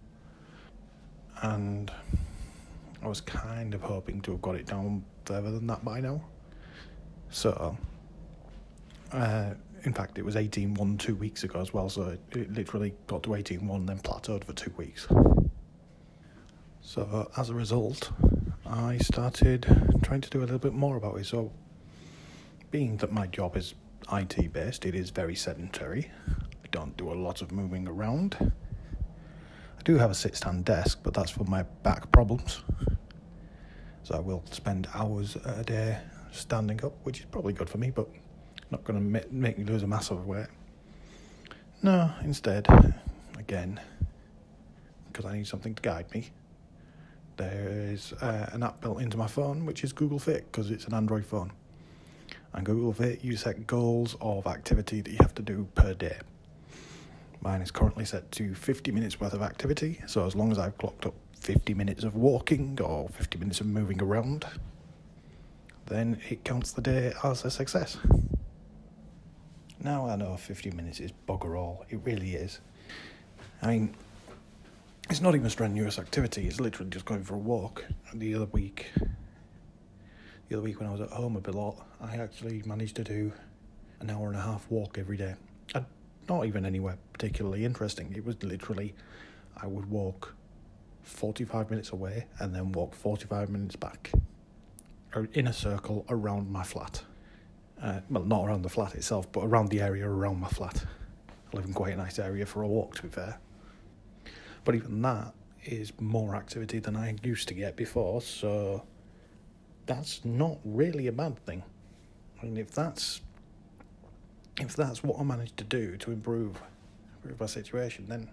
And 1.44 1.92
I 3.04 3.08
was 3.08 3.22
kind 3.22 3.76
of 3.76 3.82
hoping 3.82 4.22
to 4.22 4.32
have 4.32 4.42
got 4.42 4.56
it 4.56 4.66
down 4.66 5.04
further 5.26 5.52
than 5.52 5.68
that 5.68 5.86
by 5.86 6.00
now. 6.00 6.22
So, 7.30 7.78
uh, 9.12 9.54
in 9.84 9.94
fact, 9.94 10.18
it 10.18 10.26
was 10.26 10.36
18.1 10.36 10.98
two 10.98 11.16
weeks 11.16 11.44
ago 11.44 11.62
as 11.62 11.74
well, 11.74 11.90
so 11.90 12.08
it, 12.08 12.20
it 12.36 12.54
literally 12.54 12.96
got 13.06 13.22
to 13.24 13.30
18.1 13.30 13.86
then 13.86 14.00
plateaued 14.00 14.44
for 14.46 14.54
two 14.54 14.74
weeks. 14.78 15.08
So, 16.82 17.30
as 17.38 17.52
a 17.52 17.54
result, 17.54 18.12
I 18.70 18.98
started 19.00 19.66
trying 20.04 20.22
to 20.22 20.30
do 20.30 20.40
a 20.40 20.42
little 20.42 20.60
bit 20.60 20.74
more 20.74 20.96
about 20.96 21.16
it. 21.16 21.26
So, 21.26 21.52
being 22.70 22.98
that 22.98 23.12
my 23.12 23.26
job 23.26 23.58
is 23.58 23.74
IT 24.14 24.54
based, 24.54 24.86
it 24.86 24.94
is 24.94 25.10
very 25.10 25.36
sedentary. 25.36 26.12
I 26.30 26.68
don't 26.70 26.96
do 26.96 27.12
a 27.12 27.16
lot 27.16 27.42
of 27.42 27.52
moving 27.52 27.88
around. 27.88 28.38
I 28.40 29.82
do 29.84 29.98
have 29.98 30.12
a 30.12 30.16
sit 30.16 30.36
stand 30.36 30.66
desk, 30.66 31.00
but 31.02 31.16
that's 31.16 31.32
for 31.32 31.46
my 31.46 31.64
back 31.82 32.12
problems. 32.12 32.62
So 34.04 34.16
I 34.16 34.20
will 34.20 34.44
spend 34.52 34.88
hours 34.94 35.36
a 35.36 35.64
day 35.64 35.98
standing 36.32 36.84
up, 36.86 36.94
which 37.04 37.22
is 37.22 37.26
probably 37.26 37.54
good 37.54 37.70
for 37.70 37.80
me, 37.80 37.90
but 37.90 38.08
not 38.70 38.84
going 38.84 39.00
to 39.00 39.26
make 39.32 39.58
me 39.58 39.64
lose 39.64 39.82
a 39.82 39.88
massive 39.88 40.28
weight. 40.28 40.48
No, 41.82 42.12
instead, 42.24 42.68
again, 43.38 43.80
because 45.08 45.26
I 45.26 45.38
need 45.38 45.48
something 45.48 45.74
to 45.74 45.82
guide 45.82 46.12
me, 46.14 46.30
there 47.40 47.68
is 47.72 48.14
uh, 48.14 48.50
an 48.54 48.62
app 48.62 48.80
built 48.82 49.02
into 49.02 49.18
my 49.18 49.28
phone, 49.28 49.66
which 49.66 49.84
is 49.84 49.92
Google 49.92 50.20
Fit, 50.20 50.46
because 50.52 50.70
it's 50.70 50.86
an 50.86 50.94
Android 50.94 51.26
phone 51.26 51.52
and 52.54 52.66
Google 52.66 52.94
Fit, 52.94 53.24
you 53.24 53.38
set 53.38 53.68
goals 53.68 54.16
of 54.22 54.48
activity 54.48 55.02
that 55.02 55.12
you 55.12 55.18
have 55.20 55.36
to 55.36 55.42
do 55.42 55.68
per 55.76 55.94
day. 55.94 56.18
Mine 57.42 57.62
is 57.62 57.72
currently 57.72 58.06
set 58.06 58.32
to 58.34 58.54
50 58.54 58.92
minutes 58.92 59.20
worth 59.20 59.34
of 59.34 59.42
activity, 59.42 60.02
so 60.08 60.26
as 60.26 60.36
long 60.36 60.52
as 60.52 60.60
I've 60.60 60.78
clocked 60.78 61.06
up 61.06 61.14
50 61.40 61.74
minutes 61.74 62.04
of 62.04 62.16
walking 62.16 62.80
or 62.82 63.08
50 63.10 63.38
minutes 63.38 63.62
of 63.62 63.68
moving 63.68 64.02
around, 64.02 64.46
then 65.86 66.20
it 66.30 66.44
counts 66.44 66.72
the 66.72 66.82
day 66.82 67.14
as 67.24 67.46
a 67.46 67.52
success. 67.52 67.98
Now 69.82 70.08
I 70.08 70.16
know 70.18 70.36
50 70.36 70.72
minutes 70.72 71.00
is 71.00 71.14
bugger 71.28 71.58
all, 71.58 71.86
it 71.90 72.00
really 72.04 72.34
is. 72.34 72.60
I 73.62 73.68
mean, 73.68 73.96
it's 75.10 75.22
not 75.22 75.34
even 75.36 75.50
strenuous 75.50 75.98
activity, 75.98 76.48
it's 76.48 76.60
literally 76.60 76.90
just 76.90 77.06
going 77.06 77.24
for 77.24 77.34
a 77.34 77.40
walk. 77.40 77.84
The 78.14 78.36
other 78.36 78.46
week, 78.46 78.92
the 80.48 80.56
other 80.56 80.62
week 80.62 80.80
when 80.80 80.88
I 80.88 80.92
was 80.92 81.02
at 81.02 81.10
home 81.10 81.36
a 81.36 81.42
bit 81.42 81.56
lot, 81.56 81.88
I 82.00 82.18
actually 82.18 82.62
managed 82.66 82.96
to 82.98 83.04
do 83.04 83.32
an 84.02 84.10
hour 84.10 84.28
and 84.28 84.38
a 84.38 84.42
half 84.42 84.70
walk 84.70 84.98
every 84.98 85.18
day. 85.18 85.34
And 85.74 85.86
not 86.28 86.46
even 86.46 86.66
anywhere 86.66 86.98
particularly 87.12 87.66
interesting. 87.66 88.14
It 88.16 88.24
was 88.24 88.42
literally, 88.44 88.94
I 89.58 89.66
would 89.66 89.90
walk 89.90 90.36
45 91.04 91.72
minutes 91.72 91.92
away 91.92 92.26
and 92.40 92.54
then 92.54 92.72
walk 92.72 92.94
45 92.94 93.50
minutes 93.50 93.76
back 93.76 94.12
in 95.34 95.48
a 95.48 95.54
circle 95.54 96.06
around 96.10 96.52
my 96.52 96.64
flat. 96.64 97.02
Uh, 97.82 98.02
well, 98.10 98.24
not 98.24 98.46
around 98.46 98.62
the 98.62 98.70
flat 98.70 98.94
itself, 98.94 99.32
but 99.32 99.42
around 99.42 99.70
the 99.70 99.82
area 99.82 100.08
around 100.08 100.40
my 100.40 100.50
flat. 100.50 100.86
I 101.52 101.56
live 101.56 101.66
in 101.66 101.74
quite 101.74 101.94
a 101.94 101.98
nice 101.98 102.20
area 102.20 102.46
for 102.46 102.62
a 102.62 102.68
walk, 102.68 102.96
to 102.96 103.04
be 103.04 103.10
fair. 103.10 103.40
But 104.64 104.76
even 104.76 105.02
that 105.02 105.34
is 105.64 105.92
more 106.00 106.36
activity 106.36 106.80
than 106.80 106.96
I 106.96 107.16
used 107.24 107.48
to 107.50 107.54
get 107.54 107.76
before, 107.76 108.22
so 108.22 108.84
that's 109.86 110.24
not 110.24 110.58
really 110.64 111.08
a 111.08 111.12
bad 111.12 111.44
thing. 111.46 111.64
I 112.42 112.46
mean, 112.46 112.58
if 112.58 112.72
that's 112.72 113.22
if 114.60 114.76
that's 114.76 115.04
what 115.04 115.20
I 115.20 115.24
managed 115.24 115.58
to 115.58 115.64
do 115.64 115.98
to 115.98 116.12
improve 116.12 116.62
improve 117.18 117.40
my 117.40 117.46
situation, 117.46 118.06
then 118.08 118.30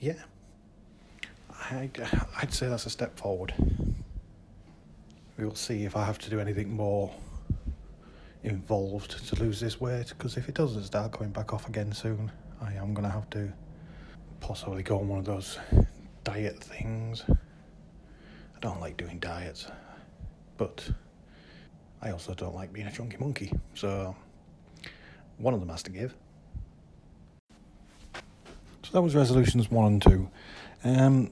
yeah, 0.00 0.22
I'd, 1.70 2.00
I'd 2.40 2.52
say 2.52 2.68
that's 2.68 2.86
a 2.86 2.90
step 2.90 3.18
forward. 3.18 3.52
We 5.36 5.44
will 5.44 5.54
see 5.54 5.84
if 5.84 5.96
I 5.96 6.04
have 6.04 6.18
to 6.20 6.30
do 6.30 6.40
anything 6.40 6.74
more 6.74 7.12
involved 8.42 9.26
to 9.28 9.36
lose 9.36 9.60
this 9.60 9.80
weight 9.80 10.08
because 10.08 10.36
if 10.36 10.48
it 10.48 10.54
doesn't 10.54 10.84
start 10.84 11.12
going 11.12 11.30
back 11.30 11.52
off 11.52 11.68
again 11.68 11.92
soon, 11.92 12.30
I 12.60 12.72
am 12.74 12.94
going 12.94 13.06
to 13.06 13.12
have 13.12 13.28
to 13.30 13.52
possibly 14.40 14.82
go 14.82 14.98
on 14.98 15.08
one 15.08 15.18
of 15.18 15.24
those 15.24 15.58
diet 16.24 16.62
things. 16.62 17.24
I 17.28 18.58
don't 18.60 18.80
like 18.80 18.96
doing 18.96 19.18
diets, 19.18 19.66
but 20.56 20.90
I 22.02 22.10
also 22.10 22.34
don't 22.34 22.54
like 22.54 22.72
being 22.72 22.86
a 22.86 22.92
chunky 22.92 23.16
monkey, 23.18 23.52
so 23.74 24.16
one 25.38 25.54
of 25.54 25.60
them 25.60 25.68
has 25.68 25.82
to 25.84 25.90
give. 25.90 26.14
So 28.14 28.90
that 28.92 29.02
was 29.02 29.14
resolutions 29.14 29.70
one 29.70 29.86
and 29.86 30.02
two. 30.02 30.30
Um, 30.82 31.30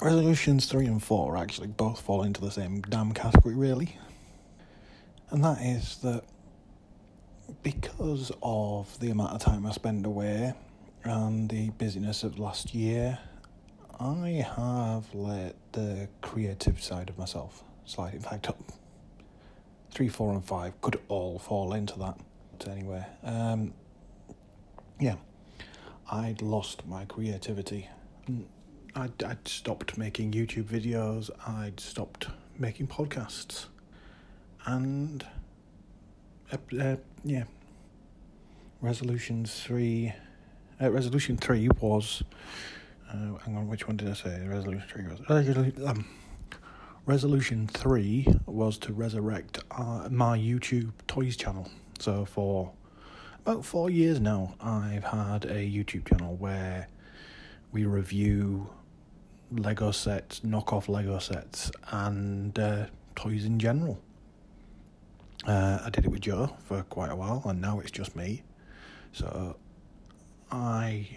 resolutions 0.00 0.66
three 0.66 0.86
and 0.86 1.02
four 1.02 1.36
actually 1.36 1.68
both 1.68 2.00
fall 2.00 2.22
into 2.22 2.40
the 2.40 2.50
same 2.50 2.80
damn 2.82 3.12
category, 3.12 3.54
really. 3.54 3.96
And 5.30 5.44
that 5.44 5.60
is 5.60 5.98
that 6.02 6.24
because 7.62 8.32
of 8.42 8.98
the 9.00 9.10
amount 9.10 9.32
of 9.32 9.40
time 9.40 9.66
I 9.66 9.72
spend 9.72 10.06
away 10.06 10.54
and 11.08 11.48
the 11.48 11.70
busyness 11.70 12.22
of 12.22 12.38
last 12.38 12.74
year, 12.74 13.18
I 13.98 14.46
have 14.56 15.14
let 15.14 15.56
the 15.72 16.08
creative 16.20 16.82
side 16.82 17.08
of 17.08 17.18
myself 17.18 17.64
slide. 17.84 18.14
In 18.14 18.20
fact, 18.20 18.48
up 18.48 18.60
three, 19.90 20.08
four, 20.08 20.32
and 20.32 20.44
five 20.44 20.80
could 20.80 21.00
all 21.08 21.38
fall 21.38 21.72
into 21.72 21.98
that. 21.98 22.18
But 22.56 22.68
anyway, 22.68 23.06
um, 23.24 23.74
yeah, 25.00 25.16
I'd 26.10 26.42
lost 26.42 26.86
my 26.86 27.04
creativity. 27.06 27.88
I'd, 28.94 29.22
I'd 29.22 29.48
stopped 29.48 29.98
making 29.98 30.32
YouTube 30.32 30.64
videos. 30.64 31.30
I'd 31.46 31.80
stopped 31.80 32.28
making 32.58 32.88
podcasts, 32.88 33.66
and 34.66 35.24
uh, 36.52 36.56
uh, 36.80 36.96
yeah, 37.24 37.44
resolution 38.80 39.44
three. 39.44 40.12
Uh, 40.80 40.90
resolution 40.90 41.36
three 41.36 41.68
was. 41.80 42.22
Uh, 43.10 43.34
hang 43.44 43.56
on, 43.56 43.68
which 43.68 43.86
one 43.86 43.96
did 43.96 44.08
I 44.08 44.12
say? 44.12 44.46
Resolution 44.46 44.84
three 44.88 45.06
was. 45.06 45.20
Um, 45.86 46.04
resolution 47.06 47.66
three 47.66 48.26
was 48.46 48.78
to 48.78 48.92
resurrect 48.92 49.60
uh, 49.70 50.08
my 50.10 50.38
YouTube 50.38 50.92
toys 51.06 51.36
channel. 51.36 51.68
So 51.98 52.24
for 52.24 52.72
about 53.44 53.64
four 53.64 53.90
years 53.90 54.20
now, 54.20 54.54
I've 54.60 55.04
had 55.04 55.46
a 55.46 55.68
YouTube 55.68 56.06
channel 56.06 56.36
where 56.36 56.86
we 57.72 57.84
review 57.84 58.68
Lego 59.50 59.90
sets, 59.90 60.40
knockoff 60.40 60.88
Lego 60.88 61.18
sets, 61.18 61.72
and 61.90 62.56
uh, 62.58 62.86
toys 63.16 63.44
in 63.44 63.58
general. 63.58 63.98
Uh, 65.46 65.80
I 65.84 65.90
did 65.90 66.04
it 66.04 66.08
with 66.08 66.20
Joe 66.20 66.56
for 66.64 66.82
quite 66.84 67.10
a 67.10 67.16
while, 67.16 67.42
and 67.46 67.60
now 67.60 67.80
it's 67.80 67.90
just 67.90 68.14
me. 68.14 68.42
So, 69.12 69.56
I 70.50 71.08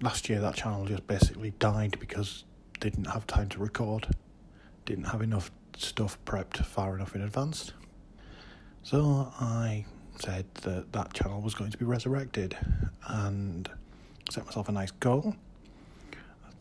last 0.00 0.28
year 0.28 0.40
that 0.40 0.56
channel 0.56 0.84
just 0.86 1.06
basically 1.06 1.52
died 1.58 1.96
because 1.98 2.44
didn't 2.80 3.06
have 3.06 3.26
time 3.26 3.48
to 3.50 3.58
record, 3.58 4.08
didn't 4.84 5.04
have 5.04 5.22
enough 5.22 5.50
stuff 5.76 6.18
prepped 6.24 6.64
far 6.64 6.94
enough 6.94 7.14
in 7.14 7.22
advance. 7.22 7.72
So 8.82 9.32
I 9.40 9.84
said 10.20 10.46
that 10.62 10.92
that 10.92 11.12
channel 11.12 11.40
was 11.40 11.54
going 11.54 11.70
to 11.70 11.78
be 11.78 11.84
resurrected 11.84 12.56
and 13.08 13.68
set 14.30 14.44
myself 14.46 14.68
a 14.68 14.72
nice 14.72 14.90
goal 14.90 15.34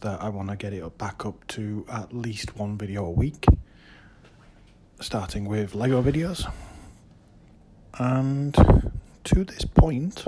that 0.02 0.22
I 0.22 0.30
want 0.30 0.50
to 0.50 0.56
get 0.56 0.74
it 0.74 0.98
back 0.98 1.26
up 1.26 1.46
to 1.48 1.86
at 1.90 2.14
least 2.14 2.56
one 2.58 2.78
video 2.78 3.06
a 3.06 3.12
week, 3.12 3.46
starting 5.00 5.46
with 5.46 5.76
Lego 5.76 6.02
videos. 6.02 6.52
And 7.98 8.54
to 9.24 9.44
this 9.44 9.66
point, 9.66 10.26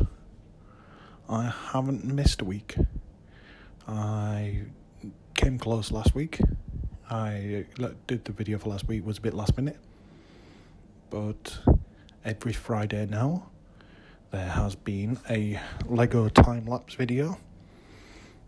I 1.30 1.54
haven't 1.72 2.06
missed 2.06 2.42
a 2.42 2.46
week. 2.46 2.76
I 3.88 4.62
came 5.36 5.58
close 5.60 5.92
last 5.92 6.16
week. 6.16 6.40
I 7.10 7.66
did 8.08 8.26
the 8.26 8.32
video 8.32 8.58
for 8.58 8.70
last 8.70 8.88
week 8.88 9.06
was 9.06 9.18
a 9.18 9.22
bit 9.22 9.34
last 9.34 9.56
minute, 9.58 9.78
but 11.10 11.60
every 12.26 12.54
Friday 12.54 13.06
now. 13.06 13.50
There 14.30 14.46
has 14.46 14.76
been 14.76 15.18
a 15.30 15.58
Lego 15.86 16.28
time 16.28 16.66
lapse 16.66 16.96
video 16.96 17.38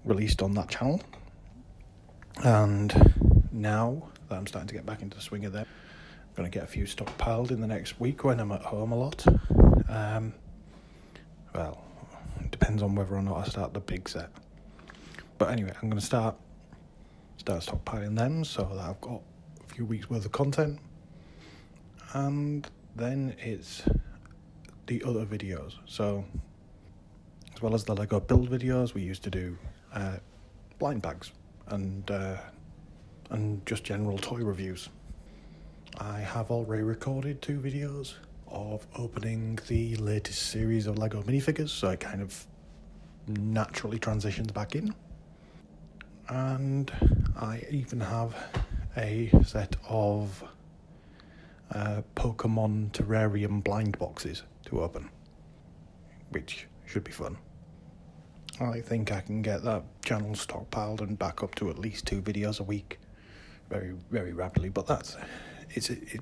released 0.03 0.41
on 0.41 0.53
that 0.55 0.67
channel, 0.67 1.01
and 2.43 2.93
now 3.53 4.09
that 4.27 4.35
I'm 4.35 4.45
starting 4.45 4.67
to 4.67 4.73
get 4.73 4.85
back 4.85 5.01
into 5.01 5.15
the 5.15 5.23
swing 5.23 5.45
of 5.45 5.53
that, 5.53 5.67
I'm 5.67 6.35
going 6.35 6.51
to 6.51 6.53
get 6.53 6.65
a 6.65 6.67
few 6.67 6.83
stockpiled 6.83 7.51
in 7.51 7.61
the 7.61 7.67
next 7.67 7.97
week 7.97 8.25
when 8.25 8.41
I'm 8.41 8.51
at 8.51 8.61
home 8.61 8.91
a 8.91 8.95
lot. 8.97 9.25
Um, 9.87 10.33
well, 11.55 11.85
depends 12.59 12.83
on 12.83 12.93
whether 12.93 13.15
or 13.15 13.21
not 13.21 13.37
I 13.37 13.49
start 13.49 13.73
the 13.73 13.79
big 13.79 14.09
set. 14.09 14.29
But 15.37 15.51
anyway, 15.51 15.71
I'm 15.81 15.89
going 15.89 15.99
to 15.99 16.05
start 16.05 16.35
start 17.37 17.61
stockpiling 17.61 18.17
them 18.17 18.43
so 18.43 18.69
that 18.73 18.81
I've 18.81 18.99
got 18.99 19.21
a 19.63 19.73
few 19.73 19.85
weeks 19.85 20.09
worth 20.09 20.25
of 20.25 20.33
content, 20.33 20.79
and 22.13 22.69
then 22.97 23.35
it's 23.39 23.83
the 24.87 25.01
other 25.03 25.25
videos. 25.25 25.75
So, 25.85 26.25
as 27.55 27.61
well 27.61 27.73
as 27.73 27.85
the 27.85 27.95
Lego 27.95 28.19
build 28.19 28.49
videos, 28.49 28.93
we 28.93 29.03
used 29.03 29.23
to 29.23 29.29
do 29.29 29.57
uh, 29.93 30.17
blind 30.79 31.01
bags 31.01 31.31
and 31.67 32.11
uh, 32.11 32.37
and 33.29 33.65
just 33.65 33.85
general 33.85 34.17
toy 34.17 34.39
reviews. 34.39 34.89
I 35.97 36.19
have 36.19 36.51
already 36.51 36.83
recorded 36.83 37.41
two 37.41 37.59
videos 37.59 38.15
of 38.51 38.85
opening 38.95 39.59
the 39.67 39.95
latest 39.97 40.49
series 40.49 40.87
of 40.87 40.97
Lego 40.97 41.21
minifigures, 41.23 41.69
so 41.69 41.89
it 41.89 41.99
kind 41.99 42.21
of 42.21 42.45
naturally 43.27 43.99
transitions 43.99 44.51
back 44.51 44.75
in. 44.75 44.93
And 46.27 46.91
I 47.35 47.63
even 47.69 47.99
have 47.99 48.35
a 48.97 49.29
set 49.45 49.75
of 49.87 50.43
uh, 51.71 52.01
Pokemon 52.15 52.91
Terrarium 52.91 53.63
blind 53.63 53.97
boxes 53.97 54.43
to 54.65 54.81
open, 54.81 55.09
which 56.31 56.67
should 56.85 57.03
be 57.03 57.11
fun. 57.11 57.37
I 58.59 58.81
think 58.81 59.11
I 59.11 59.21
can 59.21 59.41
get 59.41 59.63
that 59.63 59.83
channel 60.03 60.31
stockpiled 60.31 61.01
and 61.01 61.17
back 61.17 61.43
up 61.43 61.55
to 61.55 61.69
at 61.69 61.79
least 61.79 62.05
two 62.05 62.21
videos 62.21 62.59
a 62.59 62.63
week, 62.63 62.99
very 63.69 63.93
very 64.11 64.33
rapidly. 64.33 64.69
But 64.69 64.85
that's 64.85 65.15
it's 65.69 65.89
it, 65.89 66.21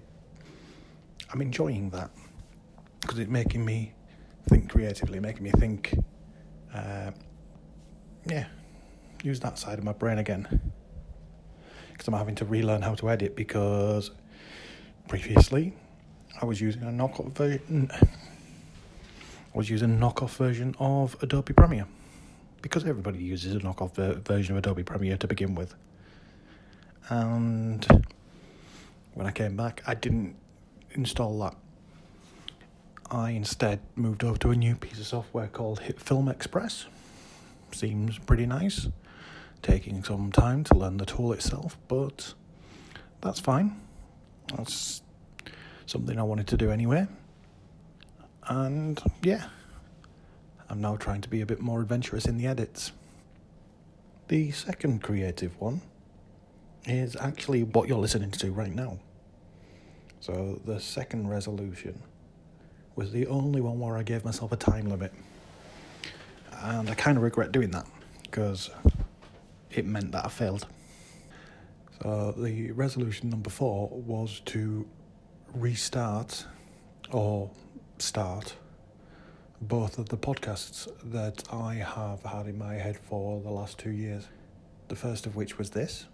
I'm 1.31 1.41
enjoying 1.41 1.89
that 1.91 2.09
because 3.01 3.19
it's 3.19 3.29
making 3.29 3.65
me 3.65 3.93
think 4.49 4.69
creatively, 4.69 5.19
making 5.19 5.43
me 5.43 5.51
think. 5.51 5.97
Uh, 6.73 7.11
yeah, 8.25 8.45
use 9.23 9.39
that 9.39 9.57
side 9.57 9.77
of 9.77 9.83
my 9.83 9.93
brain 9.93 10.17
again 10.17 10.71
because 11.91 12.07
I'm 12.07 12.13
having 12.13 12.35
to 12.35 12.45
relearn 12.45 12.81
how 12.81 12.93
to 12.95 13.09
edit 13.09 13.35
because 13.35 14.11
previously, 15.07 15.73
I 16.41 16.45
was 16.45 16.61
using 16.61 16.83
a 16.83 16.87
knockoff 16.87 17.31
version. 17.33 17.89
I 17.91 19.57
was 19.57 19.69
using 19.69 19.95
a 19.95 19.97
knockoff 19.97 20.35
version 20.35 20.75
of 20.79 21.15
Adobe 21.21 21.53
Premiere 21.53 21.87
because 22.61 22.85
everybody 22.85 23.19
uses 23.19 23.55
a 23.55 23.59
knockoff 23.59 23.95
ver- 23.95 24.15
version 24.15 24.55
of 24.55 24.59
Adobe 24.59 24.83
Premiere 24.83 25.17
to 25.17 25.27
begin 25.27 25.55
with. 25.55 25.73
And 27.09 27.85
when 29.13 29.25
I 29.25 29.31
came 29.31 29.55
back, 29.55 29.81
I 29.87 29.95
didn't 29.95 30.35
install 30.97 31.39
that. 31.39 31.55
I 33.09 33.31
instead 33.31 33.79
moved 33.95 34.23
over 34.23 34.37
to 34.39 34.51
a 34.51 34.55
new 34.55 34.75
piece 34.75 34.99
of 34.99 35.07
software 35.07 35.47
called 35.47 35.81
HitFilm 35.81 36.29
Express. 36.29 36.87
Seems 37.71 38.17
pretty 38.17 38.45
nice. 38.45 38.87
Taking 39.61 40.03
some 40.03 40.31
time 40.31 40.63
to 40.65 40.75
learn 40.75 40.97
the 40.97 41.05
tool 41.05 41.31
itself, 41.31 41.77
but 41.87 42.33
that's 43.21 43.39
fine. 43.39 43.79
That's 44.55 45.01
something 45.85 46.19
I 46.19 46.23
wanted 46.23 46.47
to 46.47 46.57
do 46.57 46.69
anyway. 46.69 47.07
And 48.47 49.01
yeah, 49.23 49.45
I'm 50.69 50.81
now 50.81 50.95
trying 50.97 51.21
to 51.21 51.29
be 51.29 51.41
a 51.41 51.45
bit 51.45 51.61
more 51.61 51.81
adventurous 51.81 52.25
in 52.25 52.37
the 52.37 52.47
edits. 52.47 52.91
The 54.27 54.51
second 54.51 55.01
creative 55.01 55.59
one 55.59 55.81
is 56.85 57.15
actually 57.15 57.63
what 57.63 57.87
you're 57.87 57.97
listening 57.97 58.31
to 58.31 58.51
right 58.51 58.73
now. 58.73 58.99
So 60.19 60.59
the 60.65 60.79
second 60.79 61.27
resolution 61.29 62.01
was 62.95 63.11
the 63.11 63.27
only 63.27 63.61
one 63.61 63.79
where 63.79 63.97
I 63.97 64.03
gave 64.03 64.25
myself 64.25 64.51
a 64.51 64.57
time 64.57 64.89
limit. 64.89 65.13
And 66.51 66.89
I 66.89 66.95
kind 66.95 67.17
of 67.17 67.23
regret 67.23 67.51
doing 67.51 67.71
that 67.71 67.85
because 68.23 68.69
it 69.71 69.85
meant 69.85 70.11
that 70.13 70.25
I 70.25 70.29
failed. 70.29 70.65
So 72.01 72.33
the 72.37 72.71
resolution 72.71 73.29
number 73.29 73.49
four 73.49 73.89
was 73.89 74.41
to 74.45 74.87
restart 75.53 76.45
or 77.11 77.49
start 77.99 78.55
both 79.61 79.97
of 79.97 80.09
the 80.09 80.17
podcasts 80.17 80.87
that 81.11 81.43
I 81.51 81.75
have 81.75 82.21
had 82.23 82.47
in 82.47 82.57
my 82.57 82.75
head 82.75 82.97
for 82.97 83.41
the 83.41 83.49
last 83.49 83.77
two 83.77 83.91
years. 83.91 84.27
The 84.87 84.95
first 84.95 85.25
of 85.25 85.35
which 85.35 85.57
was 85.57 85.71
this, 85.71 86.05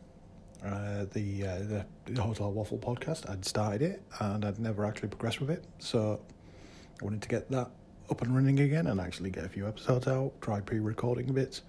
uh, 0.63 1.05
the, 1.12 1.46
uh, 1.46 1.58
the 1.60 1.86
the 2.05 2.22
Hotel 2.22 2.51
Waffle 2.51 2.77
podcast. 2.77 3.29
I'd 3.29 3.46
started 3.46 3.82
it 3.82 4.03
and 4.20 4.46
I'd 4.46 4.60
never 4.60 4.86
actually 4.86 5.10
progressed 5.10 5.39
with 5.41 5.50
it, 5.50 5.65
so 5.79 6.20
I 7.01 7.05
wanted 7.05 7.22
to 7.22 7.29
get 7.29 7.50
that 7.51 7.72
up 8.10 8.22
and 8.22 8.36
running 8.36 8.60
again 8.60 8.88
and 8.88 9.00
actually 9.00 9.29
get 9.29 9.46
a 9.46 9.50
few 9.50 9.67
episodes 9.67 10.08
out. 10.08 10.34
Try 10.41 10.62
pre-recording 10.62 11.34
bits 11.34 11.62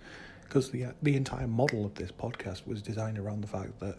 because 0.43 0.71
the 0.71 0.87
the 1.03 1.17
entire 1.17 1.47
model 1.47 1.85
of 1.85 1.95
this 1.95 2.13
podcast 2.13 2.67
was 2.67 2.83
designed 2.83 3.19
around 3.19 3.43
the 3.43 3.49
fact 3.49 3.79
that 3.81 3.97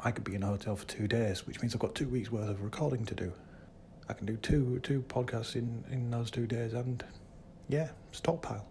I 0.00 0.10
could 0.10 0.24
be 0.24 0.34
in 0.34 0.42
a 0.42 0.46
hotel 0.46 0.76
for 0.76 0.86
two 0.86 1.06
days, 1.06 1.46
which 1.46 1.60
means 1.60 1.74
I've 1.74 1.80
got 1.80 1.94
two 1.94 2.08
weeks 2.08 2.30
worth 2.30 2.48
of 2.48 2.62
recording 2.62 3.04
to 3.06 3.14
do. 3.14 3.32
I 4.08 4.12
can 4.14 4.26
do 4.26 4.36
two 4.36 4.80
two 4.82 5.02
podcasts 5.08 5.56
in 5.56 5.84
in 5.90 6.10
those 6.10 6.30
two 6.30 6.46
days 6.46 6.74
and 6.74 7.04
yeah, 7.68 7.90
stockpile. 8.12 8.66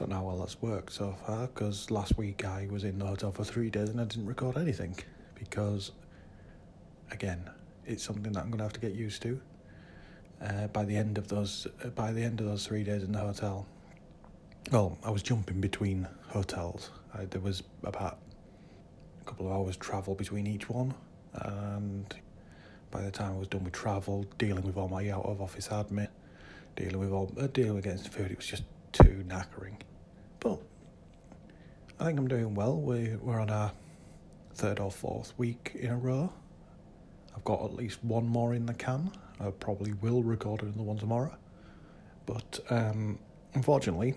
Don't 0.00 0.08
know 0.08 0.16
how 0.16 0.22
well 0.22 0.38
that's 0.38 0.62
worked 0.62 0.94
so 0.94 1.14
far 1.26 1.46
because 1.48 1.90
last 1.90 2.16
week 2.16 2.46
I 2.46 2.66
was 2.70 2.84
in 2.84 2.98
the 2.98 3.04
hotel 3.04 3.32
for 3.32 3.44
three 3.44 3.68
days 3.68 3.90
and 3.90 4.00
I 4.00 4.04
didn't 4.04 4.24
record 4.24 4.56
anything 4.56 4.96
because, 5.34 5.92
again, 7.10 7.50
it's 7.84 8.02
something 8.02 8.32
that 8.32 8.40
I'm 8.40 8.46
going 8.46 8.60
to 8.60 8.64
have 8.64 8.72
to 8.72 8.80
get 8.80 8.92
used 8.92 9.20
to. 9.24 9.38
Uh, 10.40 10.68
by 10.68 10.86
the 10.86 10.96
end 10.96 11.18
of 11.18 11.28
those, 11.28 11.66
uh, 11.84 11.88
by 11.88 12.12
the 12.12 12.22
end 12.22 12.40
of 12.40 12.46
those 12.46 12.66
three 12.66 12.82
days 12.82 13.02
in 13.02 13.12
the 13.12 13.18
hotel, 13.18 13.66
well, 14.72 14.96
I 15.04 15.10
was 15.10 15.22
jumping 15.22 15.60
between 15.60 16.08
hotels. 16.28 16.88
I, 17.12 17.26
there 17.26 17.42
was 17.42 17.62
about 17.82 18.20
a 19.20 19.24
couple 19.26 19.48
of 19.48 19.52
hours 19.52 19.76
travel 19.76 20.14
between 20.14 20.46
each 20.46 20.70
one, 20.70 20.94
and 21.34 22.16
by 22.90 23.02
the 23.02 23.10
time 23.10 23.34
I 23.34 23.38
was 23.38 23.48
done 23.48 23.64
with 23.64 23.74
travel, 23.74 24.24
dealing 24.38 24.62
with 24.62 24.78
all 24.78 24.88
my 24.88 25.10
out 25.10 25.26
of 25.26 25.42
office 25.42 25.68
admin, 25.68 26.08
dealing 26.74 26.98
with 26.98 27.12
all 27.12 27.30
uh, 27.38 27.48
dealing 27.48 27.76
against 27.76 28.08
food, 28.08 28.30
it 28.30 28.38
was 28.38 28.46
just 28.46 28.62
too 28.92 29.22
knackering. 29.28 29.74
I 32.00 32.04
think 32.04 32.18
I'm 32.18 32.28
doing 32.28 32.54
well. 32.54 32.80
We 32.80 33.14
we're 33.20 33.38
on 33.38 33.50
our 33.50 33.72
third 34.54 34.80
or 34.80 34.90
fourth 34.90 35.34
week 35.36 35.72
in 35.78 35.90
a 35.90 35.96
row. 35.98 36.32
I've 37.36 37.44
got 37.44 37.62
at 37.62 37.74
least 37.74 38.02
one 38.02 38.26
more 38.26 38.54
in 38.54 38.64
the 38.64 38.72
can. 38.72 39.12
I 39.38 39.50
probably 39.50 39.92
will 39.92 40.22
record 40.22 40.62
another 40.62 40.82
one 40.82 40.96
tomorrow. 40.96 41.36
But 42.24 42.58
um, 42.70 43.18
unfortunately, 43.52 44.14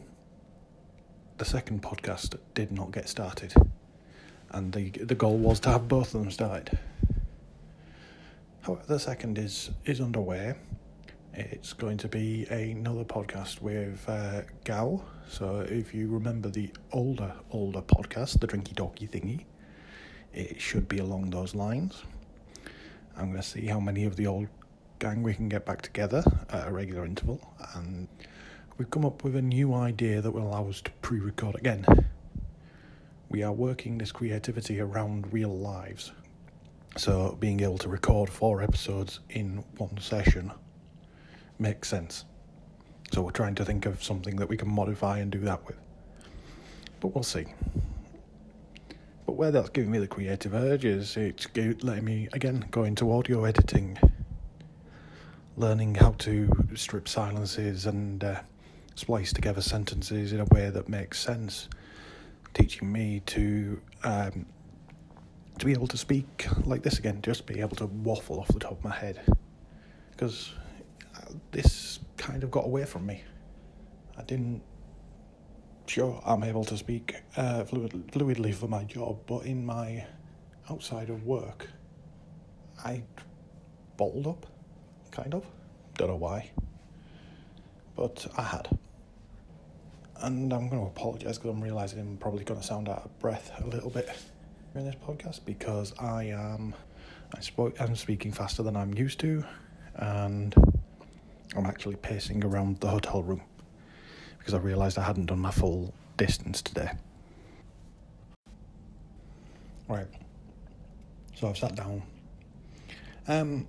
the 1.37 1.43
second 1.43 1.81
podcast 1.81 2.37
did 2.53 2.71
not 2.71 2.93
get 2.93 3.09
started, 3.09 3.53
and 4.51 4.71
the 4.71 4.91
the 4.91 5.15
goal 5.15 5.37
was 5.37 5.59
to 5.61 5.69
have 5.69 5.89
both 5.89 6.15
of 6.15 6.21
them 6.21 6.31
started. 6.31 6.79
However, 8.61 8.83
the 8.87 8.99
second 8.99 9.37
is 9.37 9.71
is 9.83 9.99
underway. 9.99 10.55
It's 11.35 11.73
going 11.73 11.97
to 11.97 12.07
be 12.07 12.45
another 12.51 13.03
podcast 13.03 13.59
with 13.59 14.07
uh. 14.07 14.41
So 15.27 15.65
if 15.67 15.91
you 15.91 16.07
remember 16.07 16.49
the 16.51 16.69
older, 16.91 17.33
older 17.49 17.81
podcast, 17.81 18.39
the 18.39 18.45
Drinky 18.45 18.75
Dorky 18.75 19.09
thingy, 19.09 19.45
it 20.31 20.61
should 20.61 20.87
be 20.87 20.99
along 20.99 21.31
those 21.31 21.55
lines. 21.55 22.03
I'm 23.17 23.31
going 23.31 23.41
to 23.41 23.47
see 23.47 23.65
how 23.65 23.79
many 23.79 24.05
of 24.05 24.15
the 24.15 24.27
old 24.27 24.47
gang 24.99 25.23
we 25.23 25.33
can 25.33 25.49
get 25.49 25.65
back 25.65 25.81
together 25.81 26.23
at 26.49 26.67
a 26.67 26.71
regular 26.71 27.03
interval. 27.03 27.41
And 27.73 28.07
we've 28.77 28.91
come 28.91 29.03
up 29.03 29.23
with 29.23 29.35
a 29.35 29.41
new 29.41 29.73
idea 29.73 30.21
that 30.21 30.29
will 30.29 30.43
allow 30.43 30.69
us 30.69 30.81
to 30.81 30.91
pre 31.01 31.19
record 31.19 31.55
again. 31.55 31.83
We 33.29 33.41
are 33.41 33.51
working 33.51 33.97
this 33.97 34.11
creativity 34.11 34.79
around 34.79 35.33
real 35.33 35.57
lives. 35.57 36.11
So 36.95 37.35
being 37.39 37.61
able 37.61 37.79
to 37.79 37.89
record 37.89 38.29
four 38.29 38.61
episodes 38.61 39.19
in 39.31 39.63
one 39.77 39.97
session 39.99 40.51
makes 41.63 41.87
sense. 41.87 42.25
So 43.13 43.21
we're 43.21 43.31
trying 43.31 43.55
to 43.55 43.65
think 43.65 43.85
of 43.85 44.03
something 44.03 44.35
that 44.35 44.49
we 44.49 44.57
can 44.57 44.69
modify 44.69 45.19
and 45.19 45.31
do 45.31 45.39
that 45.39 45.65
with. 45.65 45.77
But 46.99 47.15
we'll 47.15 47.23
see. 47.23 47.45
But 49.25 49.33
where 49.33 49.49
that's 49.49 49.69
giving 49.69 49.89
me 49.89 49.97
the 49.97 50.07
creative 50.07 50.53
urge 50.53 50.83
is 50.83 51.15
it's 51.15 51.47
letting 51.55 52.03
me, 52.03 52.27
again, 52.33 52.65
go 52.69 52.83
into 52.83 53.11
audio 53.13 53.45
editing, 53.45 53.97
learning 55.55 55.95
how 55.95 56.11
to 56.19 56.51
strip 56.75 57.07
silences 57.07 57.85
and 57.85 58.23
uh, 58.23 58.41
splice 58.95 59.31
together 59.31 59.61
sentences 59.61 60.33
in 60.33 60.41
a 60.41 60.45
way 60.45 60.69
that 60.69 60.89
makes 60.89 61.17
sense, 61.19 61.69
teaching 62.53 62.91
me 62.91 63.21
to. 63.27 63.81
Um, 64.03 64.45
to 65.59 65.67
be 65.67 65.71
able 65.71 65.85
to 65.85 65.97
speak 65.97 66.47
like 66.65 66.81
this 66.81 66.97
again, 66.97 67.21
just 67.21 67.45
be 67.45 67.59
able 67.59 67.75
to 67.75 67.85
waffle 67.85 68.39
off 68.39 68.47
the 68.47 68.59
top 68.59 68.71
of 68.71 68.83
my 68.83 68.95
head. 68.95 69.21
Because 70.09 70.51
this 71.51 71.99
kind 72.17 72.43
of 72.43 72.51
got 72.51 72.65
away 72.65 72.85
from 72.85 73.05
me. 73.05 73.23
I 74.17 74.23
didn't. 74.23 74.61
Sure, 75.85 76.21
I'm 76.25 76.43
able 76.43 76.63
to 76.65 76.77
speak 76.77 77.15
uh, 77.35 77.65
fluid, 77.65 77.91
fluidly 78.11 78.55
for 78.55 78.67
my 78.67 78.83
job, 78.85 79.19
but 79.27 79.45
in 79.45 79.65
my 79.65 80.05
outside 80.69 81.09
of 81.09 81.25
work, 81.25 81.67
I 82.83 83.03
bottled 83.97 84.27
up, 84.27 84.45
kind 85.11 85.33
of. 85.33 85.45
Don't 85.95 86.07
know 86.07 86.15
why, 86.15 86.49
but 87.95 88.25
I 88.37 88.43
had. 88.43 88.69
And 90.21 90.53
I'm 90.53 90.69
going 90.69 90.81
to 90.81 90.87
apologise 90.87 91.37
because 91.37 91.51
I'm 91.51 91.61
realising 91.61 91.99
I'm 91.99 92.17
probably 92.17 92.45
going 92.45 92.59
to 92.59 92.65
sound 92.65 92.87
out 92.87 93.03
of 93.03 93.19
breath 93.19 93.51
a 93.61 93.67
little 93.67 93.89
bit 93.89 94.09
in 94.73 94.85
this 94.85 94.95
podcast 94.95 95.41
because 95.45 95.93
I 95.99 96.25
am 96.25 96.73
I 97.35 97.39
spoke 97.41 97.79
I'm 97.81 97.95
speaking 97.95 98.31
faster 98.31 98.63
than 98.63 98.75
I'm 98.75 98.93
used 98.93 99.19
to, 99.21 99.43
and 99.95 100.53
I'm 101.55 101.65
actually 101.65 101.95
pacing 101.95 102.43
around 102.43 102.79
the 102.79 102.87
hotel 102.87 103.23
room 103.23 103.41
because 104.37 104.53
I 104.53 104.57
realised 104.57 104.97
I 104.97 105.03
hadn't 105.03 105.27
done 105.27 105.39
my 105.39 105.51
full 105.51 105.93
distance 106.17 106.61
today. 106.61 106.91
Right. 109.87 110.07
So 111.35 111.49
I've 111.49 111.57
sat 111.57 111.75
down. 111.75 112.03
Um, 113.27 113.67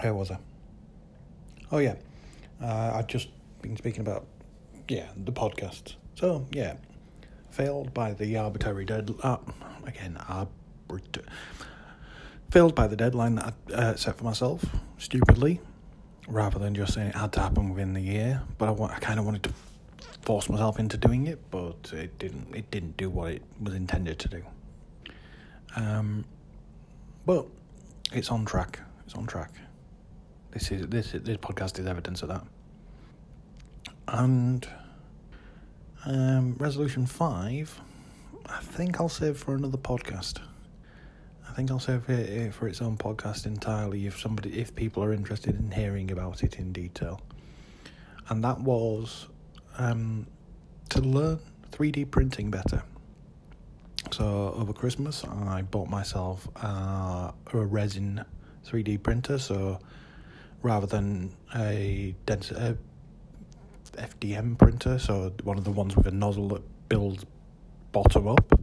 where 0.00 0.14
was 0.14 0.30
I? 0.30 0.38
Oh 1.72 1.78
yeah, 1.78 1.96
uh, 2.62 2.92
I've 2.94 3.06
just 3.06 3.28
been 3.62 3.76
speaking 3.76 4.00
about 4.00 4.26
yeah 4.88 5.08
the 5.16 5.32
podcast. 5.32 5.94
So 6.14 6.46
yeah, 6.52 6.76
failed 7.50 7.92
by 7.94 8.12
the 8.12 8.36
arbitrary 8.36 8.84
deadline. 8.84 9.20
Uh, 9.22 9.38
again, 9.84 10.18
arbit- 10.28 11.24
failed 12.50 12.74
by 12.74 12.86
the 12.86 12.96
deadline 12.96 13.36
that 13.36 13.54
I 13.68 13.72
uh, 13.72 13.96
set 13.96 14.16
for 14.18 14.24
myself 14.24 14.64
stupidly 14.98 15.60
rather 16.30 16.58
than 16.58 16.74
just 16.74 16.94
saying 16.94 17.08
it 17.08 17.14
had 17.14 17.32
to 17.32 17.40
happen 17.40 17.70
within 17.70 17.92
the 17.92 18.00
year. 18.00 18.42
But 18.58 18.68
I, 18.68 18.84
I 18.84 18.98
kind 18.98 19.18
of 19.18 19.26
wanted 19.26 19.42
to 19.44 19.52
force 20.22 20.48
myself 20.48 20.78
into 20.78 20.96
doing 20.96 21.26
it, 21.26 21.38
but 21.50 21.92
it 21.92 22.18
didn't. 22.18 22.54
It 22.54 22.70
didn't 22.70 22.96
do 22.96 23.10
what 23.10 23.32
it 23.32 23.42
was 23.60 23.74
intended 23.74 24.18
to 24.20 24.28
do. 24.28 24.42
Um, 25.76 26.24
but 27.26 27.46
it's 28.12 28.30
on 28.30 28.44
track. 28.44 28.80
It's 29.04 29.14
on 29.14 29.26
track. 29.26 29.52
This 30.52 30.70
is 30.70 30.86
this 30.88 31.12
this 31.12 31.36
podcast 31.36 31.78
is 31.78 31.86
evidence 31.86 32.22
of 32.22 32.28
that. 32.28 32.44
And 34.08 34.66
um, 36.04 36.56
resolution 36.58 37.06
five, 37.06 37.80
I 38.46 38.60
think 38.60 39.00
I'll 39.00 39.08
save 39.08 39.36
for 39.36 39.54
another 39.54 39.78
podcast. 39.78 40.40
I 41.50 41.52
think 41.52 41.72
I'll 41.72 41.80
save 41.80 42.08
it 42.08 42.54
for 42.54 42.68
its 42.68 42.80
own 42.80 42.96
podcast 42.96 43.44
entirely 43.44 44.06
if 44.06 44.20
somebody, 44.20 44.56
if 44.60 44.72
people 44.72 45.02
are 45.02 45.12
interested 45.12 45.58
in 45.58 45.72
hearing 45.72 46.12
about 46.12 46.44
it 46.44 46.60
in 46.60 46.72
detail. 46.72 47.20
And 48.28 48.44
that 48.44 48.60
was 48.60 49.26
um, 49.76 50.28
to 50.90 51.00
learn 51.00 51.40
3D 51.72 52.08
printing 52.12 52.52
better. 52.52 52.84
So 54.12 54.54
over 54.56 54.72
Christmas, 54.72 55.24
I 55.24 55.62
bought 55.62 55.90
myself 55.90 56.46
a 56.54 57.32
resin 57.52 58.24
3D 58.64 59.02
printer. 59.02 59.36
So 59.38 59.80
rather 60.62 60.86
than 60.86 61.34
a, 61.56 62.14
a 62.28 62.76
FDM 63.96 64.56
printer, 64.56 65.00
so 65.00 65.32
one 65.42 65.58
of 65.58 65.64
the 65.64 65.72
ones 65.72 65.96
with 65.96 66.06
a 66.06 66.12
nozzle 66.12 66.46
that 66.50 66.62
builds 66.88 67.24
bottom 67.90 68.28
up. 68.28 68.60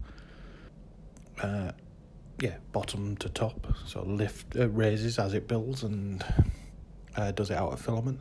Uh, 1.42 1.72
yeah, 2.40 2.56
bottom 2.72 3.18
to 3.18 3.30
top, 3.30 3.68
so 3.86 4.04
lift 4.04 4.56
uh, 4.56 4.70
raises 4.70 5.18
as 5.18 5.34
it 5.34 5.48
builds 5.48 5.84
and 5.84 6.24
uh, 7.16 7.32
does 7.32 7.50
it 7.50 7.58
out 7.58 7.74
of 7.74 7.82
filament. 7.82 8.20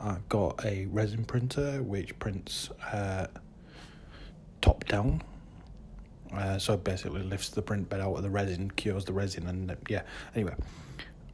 I've 0.00 0.28
got 0.28 0.64
a 0.64 0.86
resin 0.86 1.24
printer 1.24 1.82
which 1.82 2.16
prints 2.18 2.70
uh, 2.92 3.26
top 4.60 4.84
down. 4.84 5.22
Uh, 6.32 6.58
so 6.58 6.76
basically 6.76 7.22
lifts 7.22 7.48
the 7.48 7.62
print 7.62 7.88
bed 7.88 8.00
out 8.00 8.14
of 8.14 8.22
the 8.22 8.30
resin, 8.30 8.70
cures 8.70 9.04
the 9.04 9.12
resin, 9.12 9.46
and 9.48 9.70
uh, 9.70 9.74
yeah. 9.88 10.02
Anyway, 10.34 10.54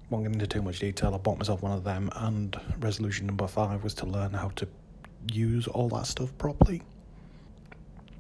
won't 0.09 0.25
get 0.25 0.33
into 0.33 0.47
too 0.47 0.63
much 0.63 0.79
detail. 0.79 1.15
I 1.15 1.19
bought 1.19 1.37
myself 1.37 1.63
one 1.63 1.73
of 1.73 1.85
them, 1.85 2.11
and 2.15 2.59
resolution 2.79 3.27
number 3.27 3.47
five 3.47 3.83
was 3.83 3.93
to 3.95 4.07
learn 4.07 4.33
how 4.33 4.49
to 4.57 4.69
use 5.33 5.67
all 5.67 5.89
that 5.91 6.07
stuff 6.07 6.37
properly. 6.39 6.83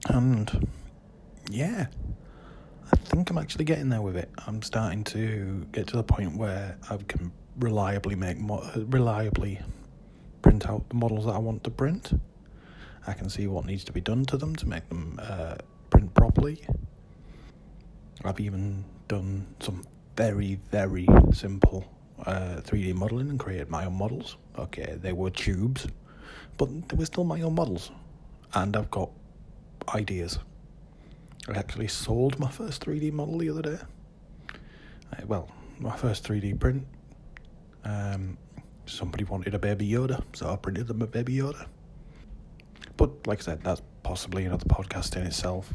And 0.08 0.68
yeah, 1.48 1.86
think 3.14 3.30
I'm 3.30 3.38
actually 3.38 3.64
getting 3.64 3.90
there 3.90 4.02
with 4.02 4.16
it. 4.16 4.28
I'm 4.44 4.60
starting 4.60 5.04
to 5.04 5.64
get 5.70 5.86
to 5.86 5.96
the 5.96 6.02
point 6.02 6.36
where 6.36 6.76
I 6.90 6.96
can 6.96 7.30
reliably 7.60 8.16
make 8.16 8.38
mo- 8.38 8.68
reliably 8.88 9.60
print 10.42 10.68
out 10.68 10.88
the 10.88 10.96
models 10.96 11.26
that 11.26 11.32
I 11.32 11.38
want 11.38 11.62
to 11.62 11.70
print. 11.70 12.12
I 13.06 13.12
can 13.12 13.30
see 13.30 13.46
what 13.46 13.66
needs 13.66 13.84
to 13.84 13.92
be 13.92 14.00
done 14.00 14.24
to 14.24 14.36
them 14.36 14.56
to 14.56 14.68
make 14.68 14.88
them 14.88 15.20
uh, 15.22 15.54
print 15.90 16.12
properly. 16.14 16.66
I've 18.24 18.40
even 18.40 18.84
done 19.06 19.46
some 19.60 19.84
very, 20.16 20.58
very 20.72 21.06
simple 21.32 21.84
uh, 22.26 22.62
3D 22.64 22.94
modeling 22.94 23.30
and 23.30 23.38
created 23.38 23.70
my 23.70 23.84
own 23.84 23.94
models. 23.94 24.38
Okay, 24.58 24.98
they 25.00 25.12
were 25.12 25.30
tubes, 25.30 25.86
but 26.58 26.88
they 26.88 26.96
were 26.96 27.06
still 27.06 27.22
my 27.22 27.40
own 27.42 27.54
models. 27.54 27.92
And 28.54 28.76
I've 28.76 28.90
got 28.90 29.10
ideas. 29.94 30.40
I 31.48 31.58
actually 31.58 31.88
sold 31.88 32.38
my 32.38 32.50
first 32.50 32.84
3D 32.84 33.12
model 33.12 33.38
the 33.38 33.50
other 33.50 33.62
day. 33.62 33.78
Uh, 35.12 35.26
well, 35.26 35.48
my 35.78 35.94
first 35.96 36.24
3D 36.24 36.58
print. 36.58 36.86
Um, 37.84 38.38
somebody 38.86 39.24
wanted 39.24 39.54
a 39.54 39.58
baby 39.58 39.88
Yoda, 39.88 40.22
so 40.32 40.50
I 40.50 40.56
printed 40.56 40.86
them 40.86 41.02
a 41.02 41.06
baby 41.06 41.34
Yoda. 41.34 41.66
But 42.96 43.26
like 43.26 43.40
I 43.40 43.42
said, 43.42 43.62
that's 43.62 43.82
possibly 44.02 44.44
another 44.44 44.64
podcast 44.66 45.16
in 45.16 45.26
itself. 45.26 45.72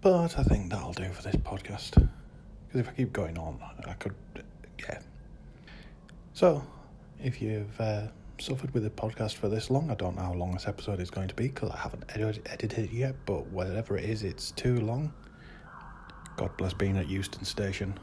But 0.00 0.38
I 0.38 0.42
think 0.42 0.70
that'll 0.70 0.92
do 0.92 1.12
for 1.12 1.22
this 1.22 1.36
podcast. 1.36 1.92
Because 2.66 2.80
if 2.80 2.88
I 2.88 2.92
keep 2.92 3.12
going 3.12 3.38
on, 3.38 3.60
I 3.86 3.92
could, 3.94 4.14
yeah. 4.80 5.00
So, 6.32 6.64
if 7.22 7.40
you've 7.40 7.80
uh, 7.80 8.08
suffered 8.38 8.72
with 8.74 8.82
the 8.82 8.90
podcast 8.90 9.34
for 9.34 9.48
this 9.48 9.70
long, 9.70 9.90
I 9.90 9.94
don't 9.94 10.16
know 10.16 10.22
how 10.22 10.34
long 10.34 10.52
this 10.52 10.68
episode 10.68 11.00
is 11.00 11.10
going 11.10 11.28
to 11.28 11.34
be 11.34 11.48
because 11.48 11.70
I 11.70 11.78
haven't 11.78 12.04
edit- 12.14 12.46
edited 12.50 12.86
it 12.86 12.92
yet, 12.92 13.14
but 13.24 13.46
whatever 13.48 13.96
it 13.96 14.04
is, 14.04 14.22
it's 14.22 14.50
too 14.52 14.80
long. 14.80 15.12
God 16.36 16.54
bless 16.56 16.74
being 16.74 16.96
at 16.98 17.08
Euston 17.08 17.44
Station. 17.44 17.98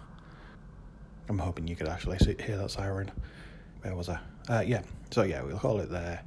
I'm 1.30 1.38
hoping 1.38 1.68
you 1.68 1.76
could 1.76 1.88
actually 1.88 2.18
see, 2.20 2.36
hear 2.44 2.58
that 2.58 2.72
siren. 2.72 3.12
Where 3.82 3.96
was 3.96 4.10
I? 4.10 4.20
Uh, 4.50 4.64
yeah, 4.66 4.82
so 5.12 5.24
yeah, 5.24 5.42
we'll 5.44 5.60
call 5.60 5.80
it 5.80 5.90
there. 5.90 6.24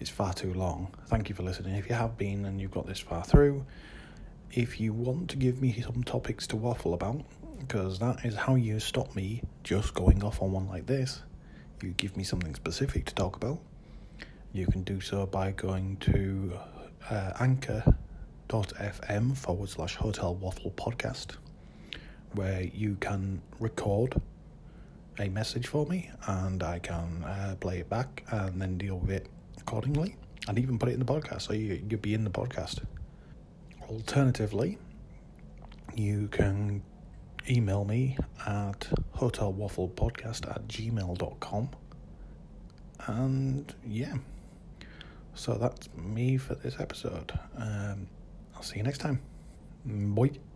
It's 0.00 0.10
far 0.10 0.32
too 0.32 0.54
long. 0.54 0.92
Thank 1.06 1.28
you 1.28 1.34
for 1.34 1.42
listening. 1.42 1.76
If 1.76 1.88
you 1.88 1.94
have 1.94 2.16
been 2.18 2.46
and 2.46 2.60
you've 2.60 2.70
got 2.70 2.86
this 2.86 2.98
far 2.98 3.24
through, 3.24 3.64
if 4.52 4.80
you 4.80 4.92
want 4.92 5.30
to 5.30 5.36
give 5.36 5.60
me 5.60 5.80
some 5.80 6.02
topics 6.02 6.46
to 6.48 6.56
waffle 6.56 6.94
about, 6.94 7.24
because 7.58 7.98
that 8.00 8.24
is 8.24 8.34
how 8.34 8.54
you 8.54 8.80
stop 8.80 9.14
me 9.14 9.42
just 9.62 9.94
going 9.94 10.22
off 10.22 10.42
on 10.42 10.52
one 10.52 10.68
like 10.68 10.86
this, 10.86 11.22
you 11.84 11.92
give 11.92 12.16
me 12.16 12.24
something 12.24 12.54
specific 12.54 13.04
to 13.06 13.14
talk 13.14 13.36
about. 13.36 13.58
You 14.52 14.66
can 14.66 14.82
do 14.82 15.00
so 15.00 15.26
by 15.26 15.52
going 15.52 15.96
to 15.98 16.52
uh, 17.10 17.32
anchor.fm 17.40 19.36
forward 19.36 19.68
slash 19.68 19.96
hotel 19.96 20.34
waffle 20.34 20.70
podcast, 20.70 21.36
where 22.32 22.62
you 22.62 22.96
can 23.00 23.42
record 23.60 24.20
a 25.18 25.28
message 25.28 25.66
for 25.66 25.86
me 25.86 26.10
and 26.26 26.62
I 26.62 26.78
can 26.78 27.22
uh, 27.24 27.56
play 27.60 27.80
it 27.80 27.88
back 27.88 28.24
and 28.30 28.60
then 28.60 28.78
deal 28.78 28.98
with 28.98 29.10
it 29.10 29.28
accordingly 29.60 30.16
and 30.48 30.58
even 30.58 30.78
put 30.78 30.88
it 30.88 30.92
in 30.92 30.98
the 30.98 31.04
podcast 31.04 31.42
so 31.42 31.52
you, 31.52 31.84
you'll 31.88 32.00
be 32.00 32.14
in 32.14 32.24
the 32.24 32.30
podcast. 32.30 32.82
Alternatively, 33.88 34.78
you 35.94 36.28
can 36.28 36.82
email 37.48 37.84
me 37.84 38.16
at 38.46 38.88
hotelwafflepodcast 39.16 40.48
at 40.50 40.66
gmail.com. 40.68 41.68
And 43.06 43.74
yeah, 43.86 44.14
so 45.34 45.54
that's 45.54 45.88
me 45.94 46.36
for 46.36 46.54
this 46.54 46.76
episode. 46.78 47.32
Um, 47.56 48.08
I'll 48.54 48.62
see 48.62 48.78
you 48.78 48.82
next 48.84 48.98
time. 48.98 49.20
Bye. 49.84 50.53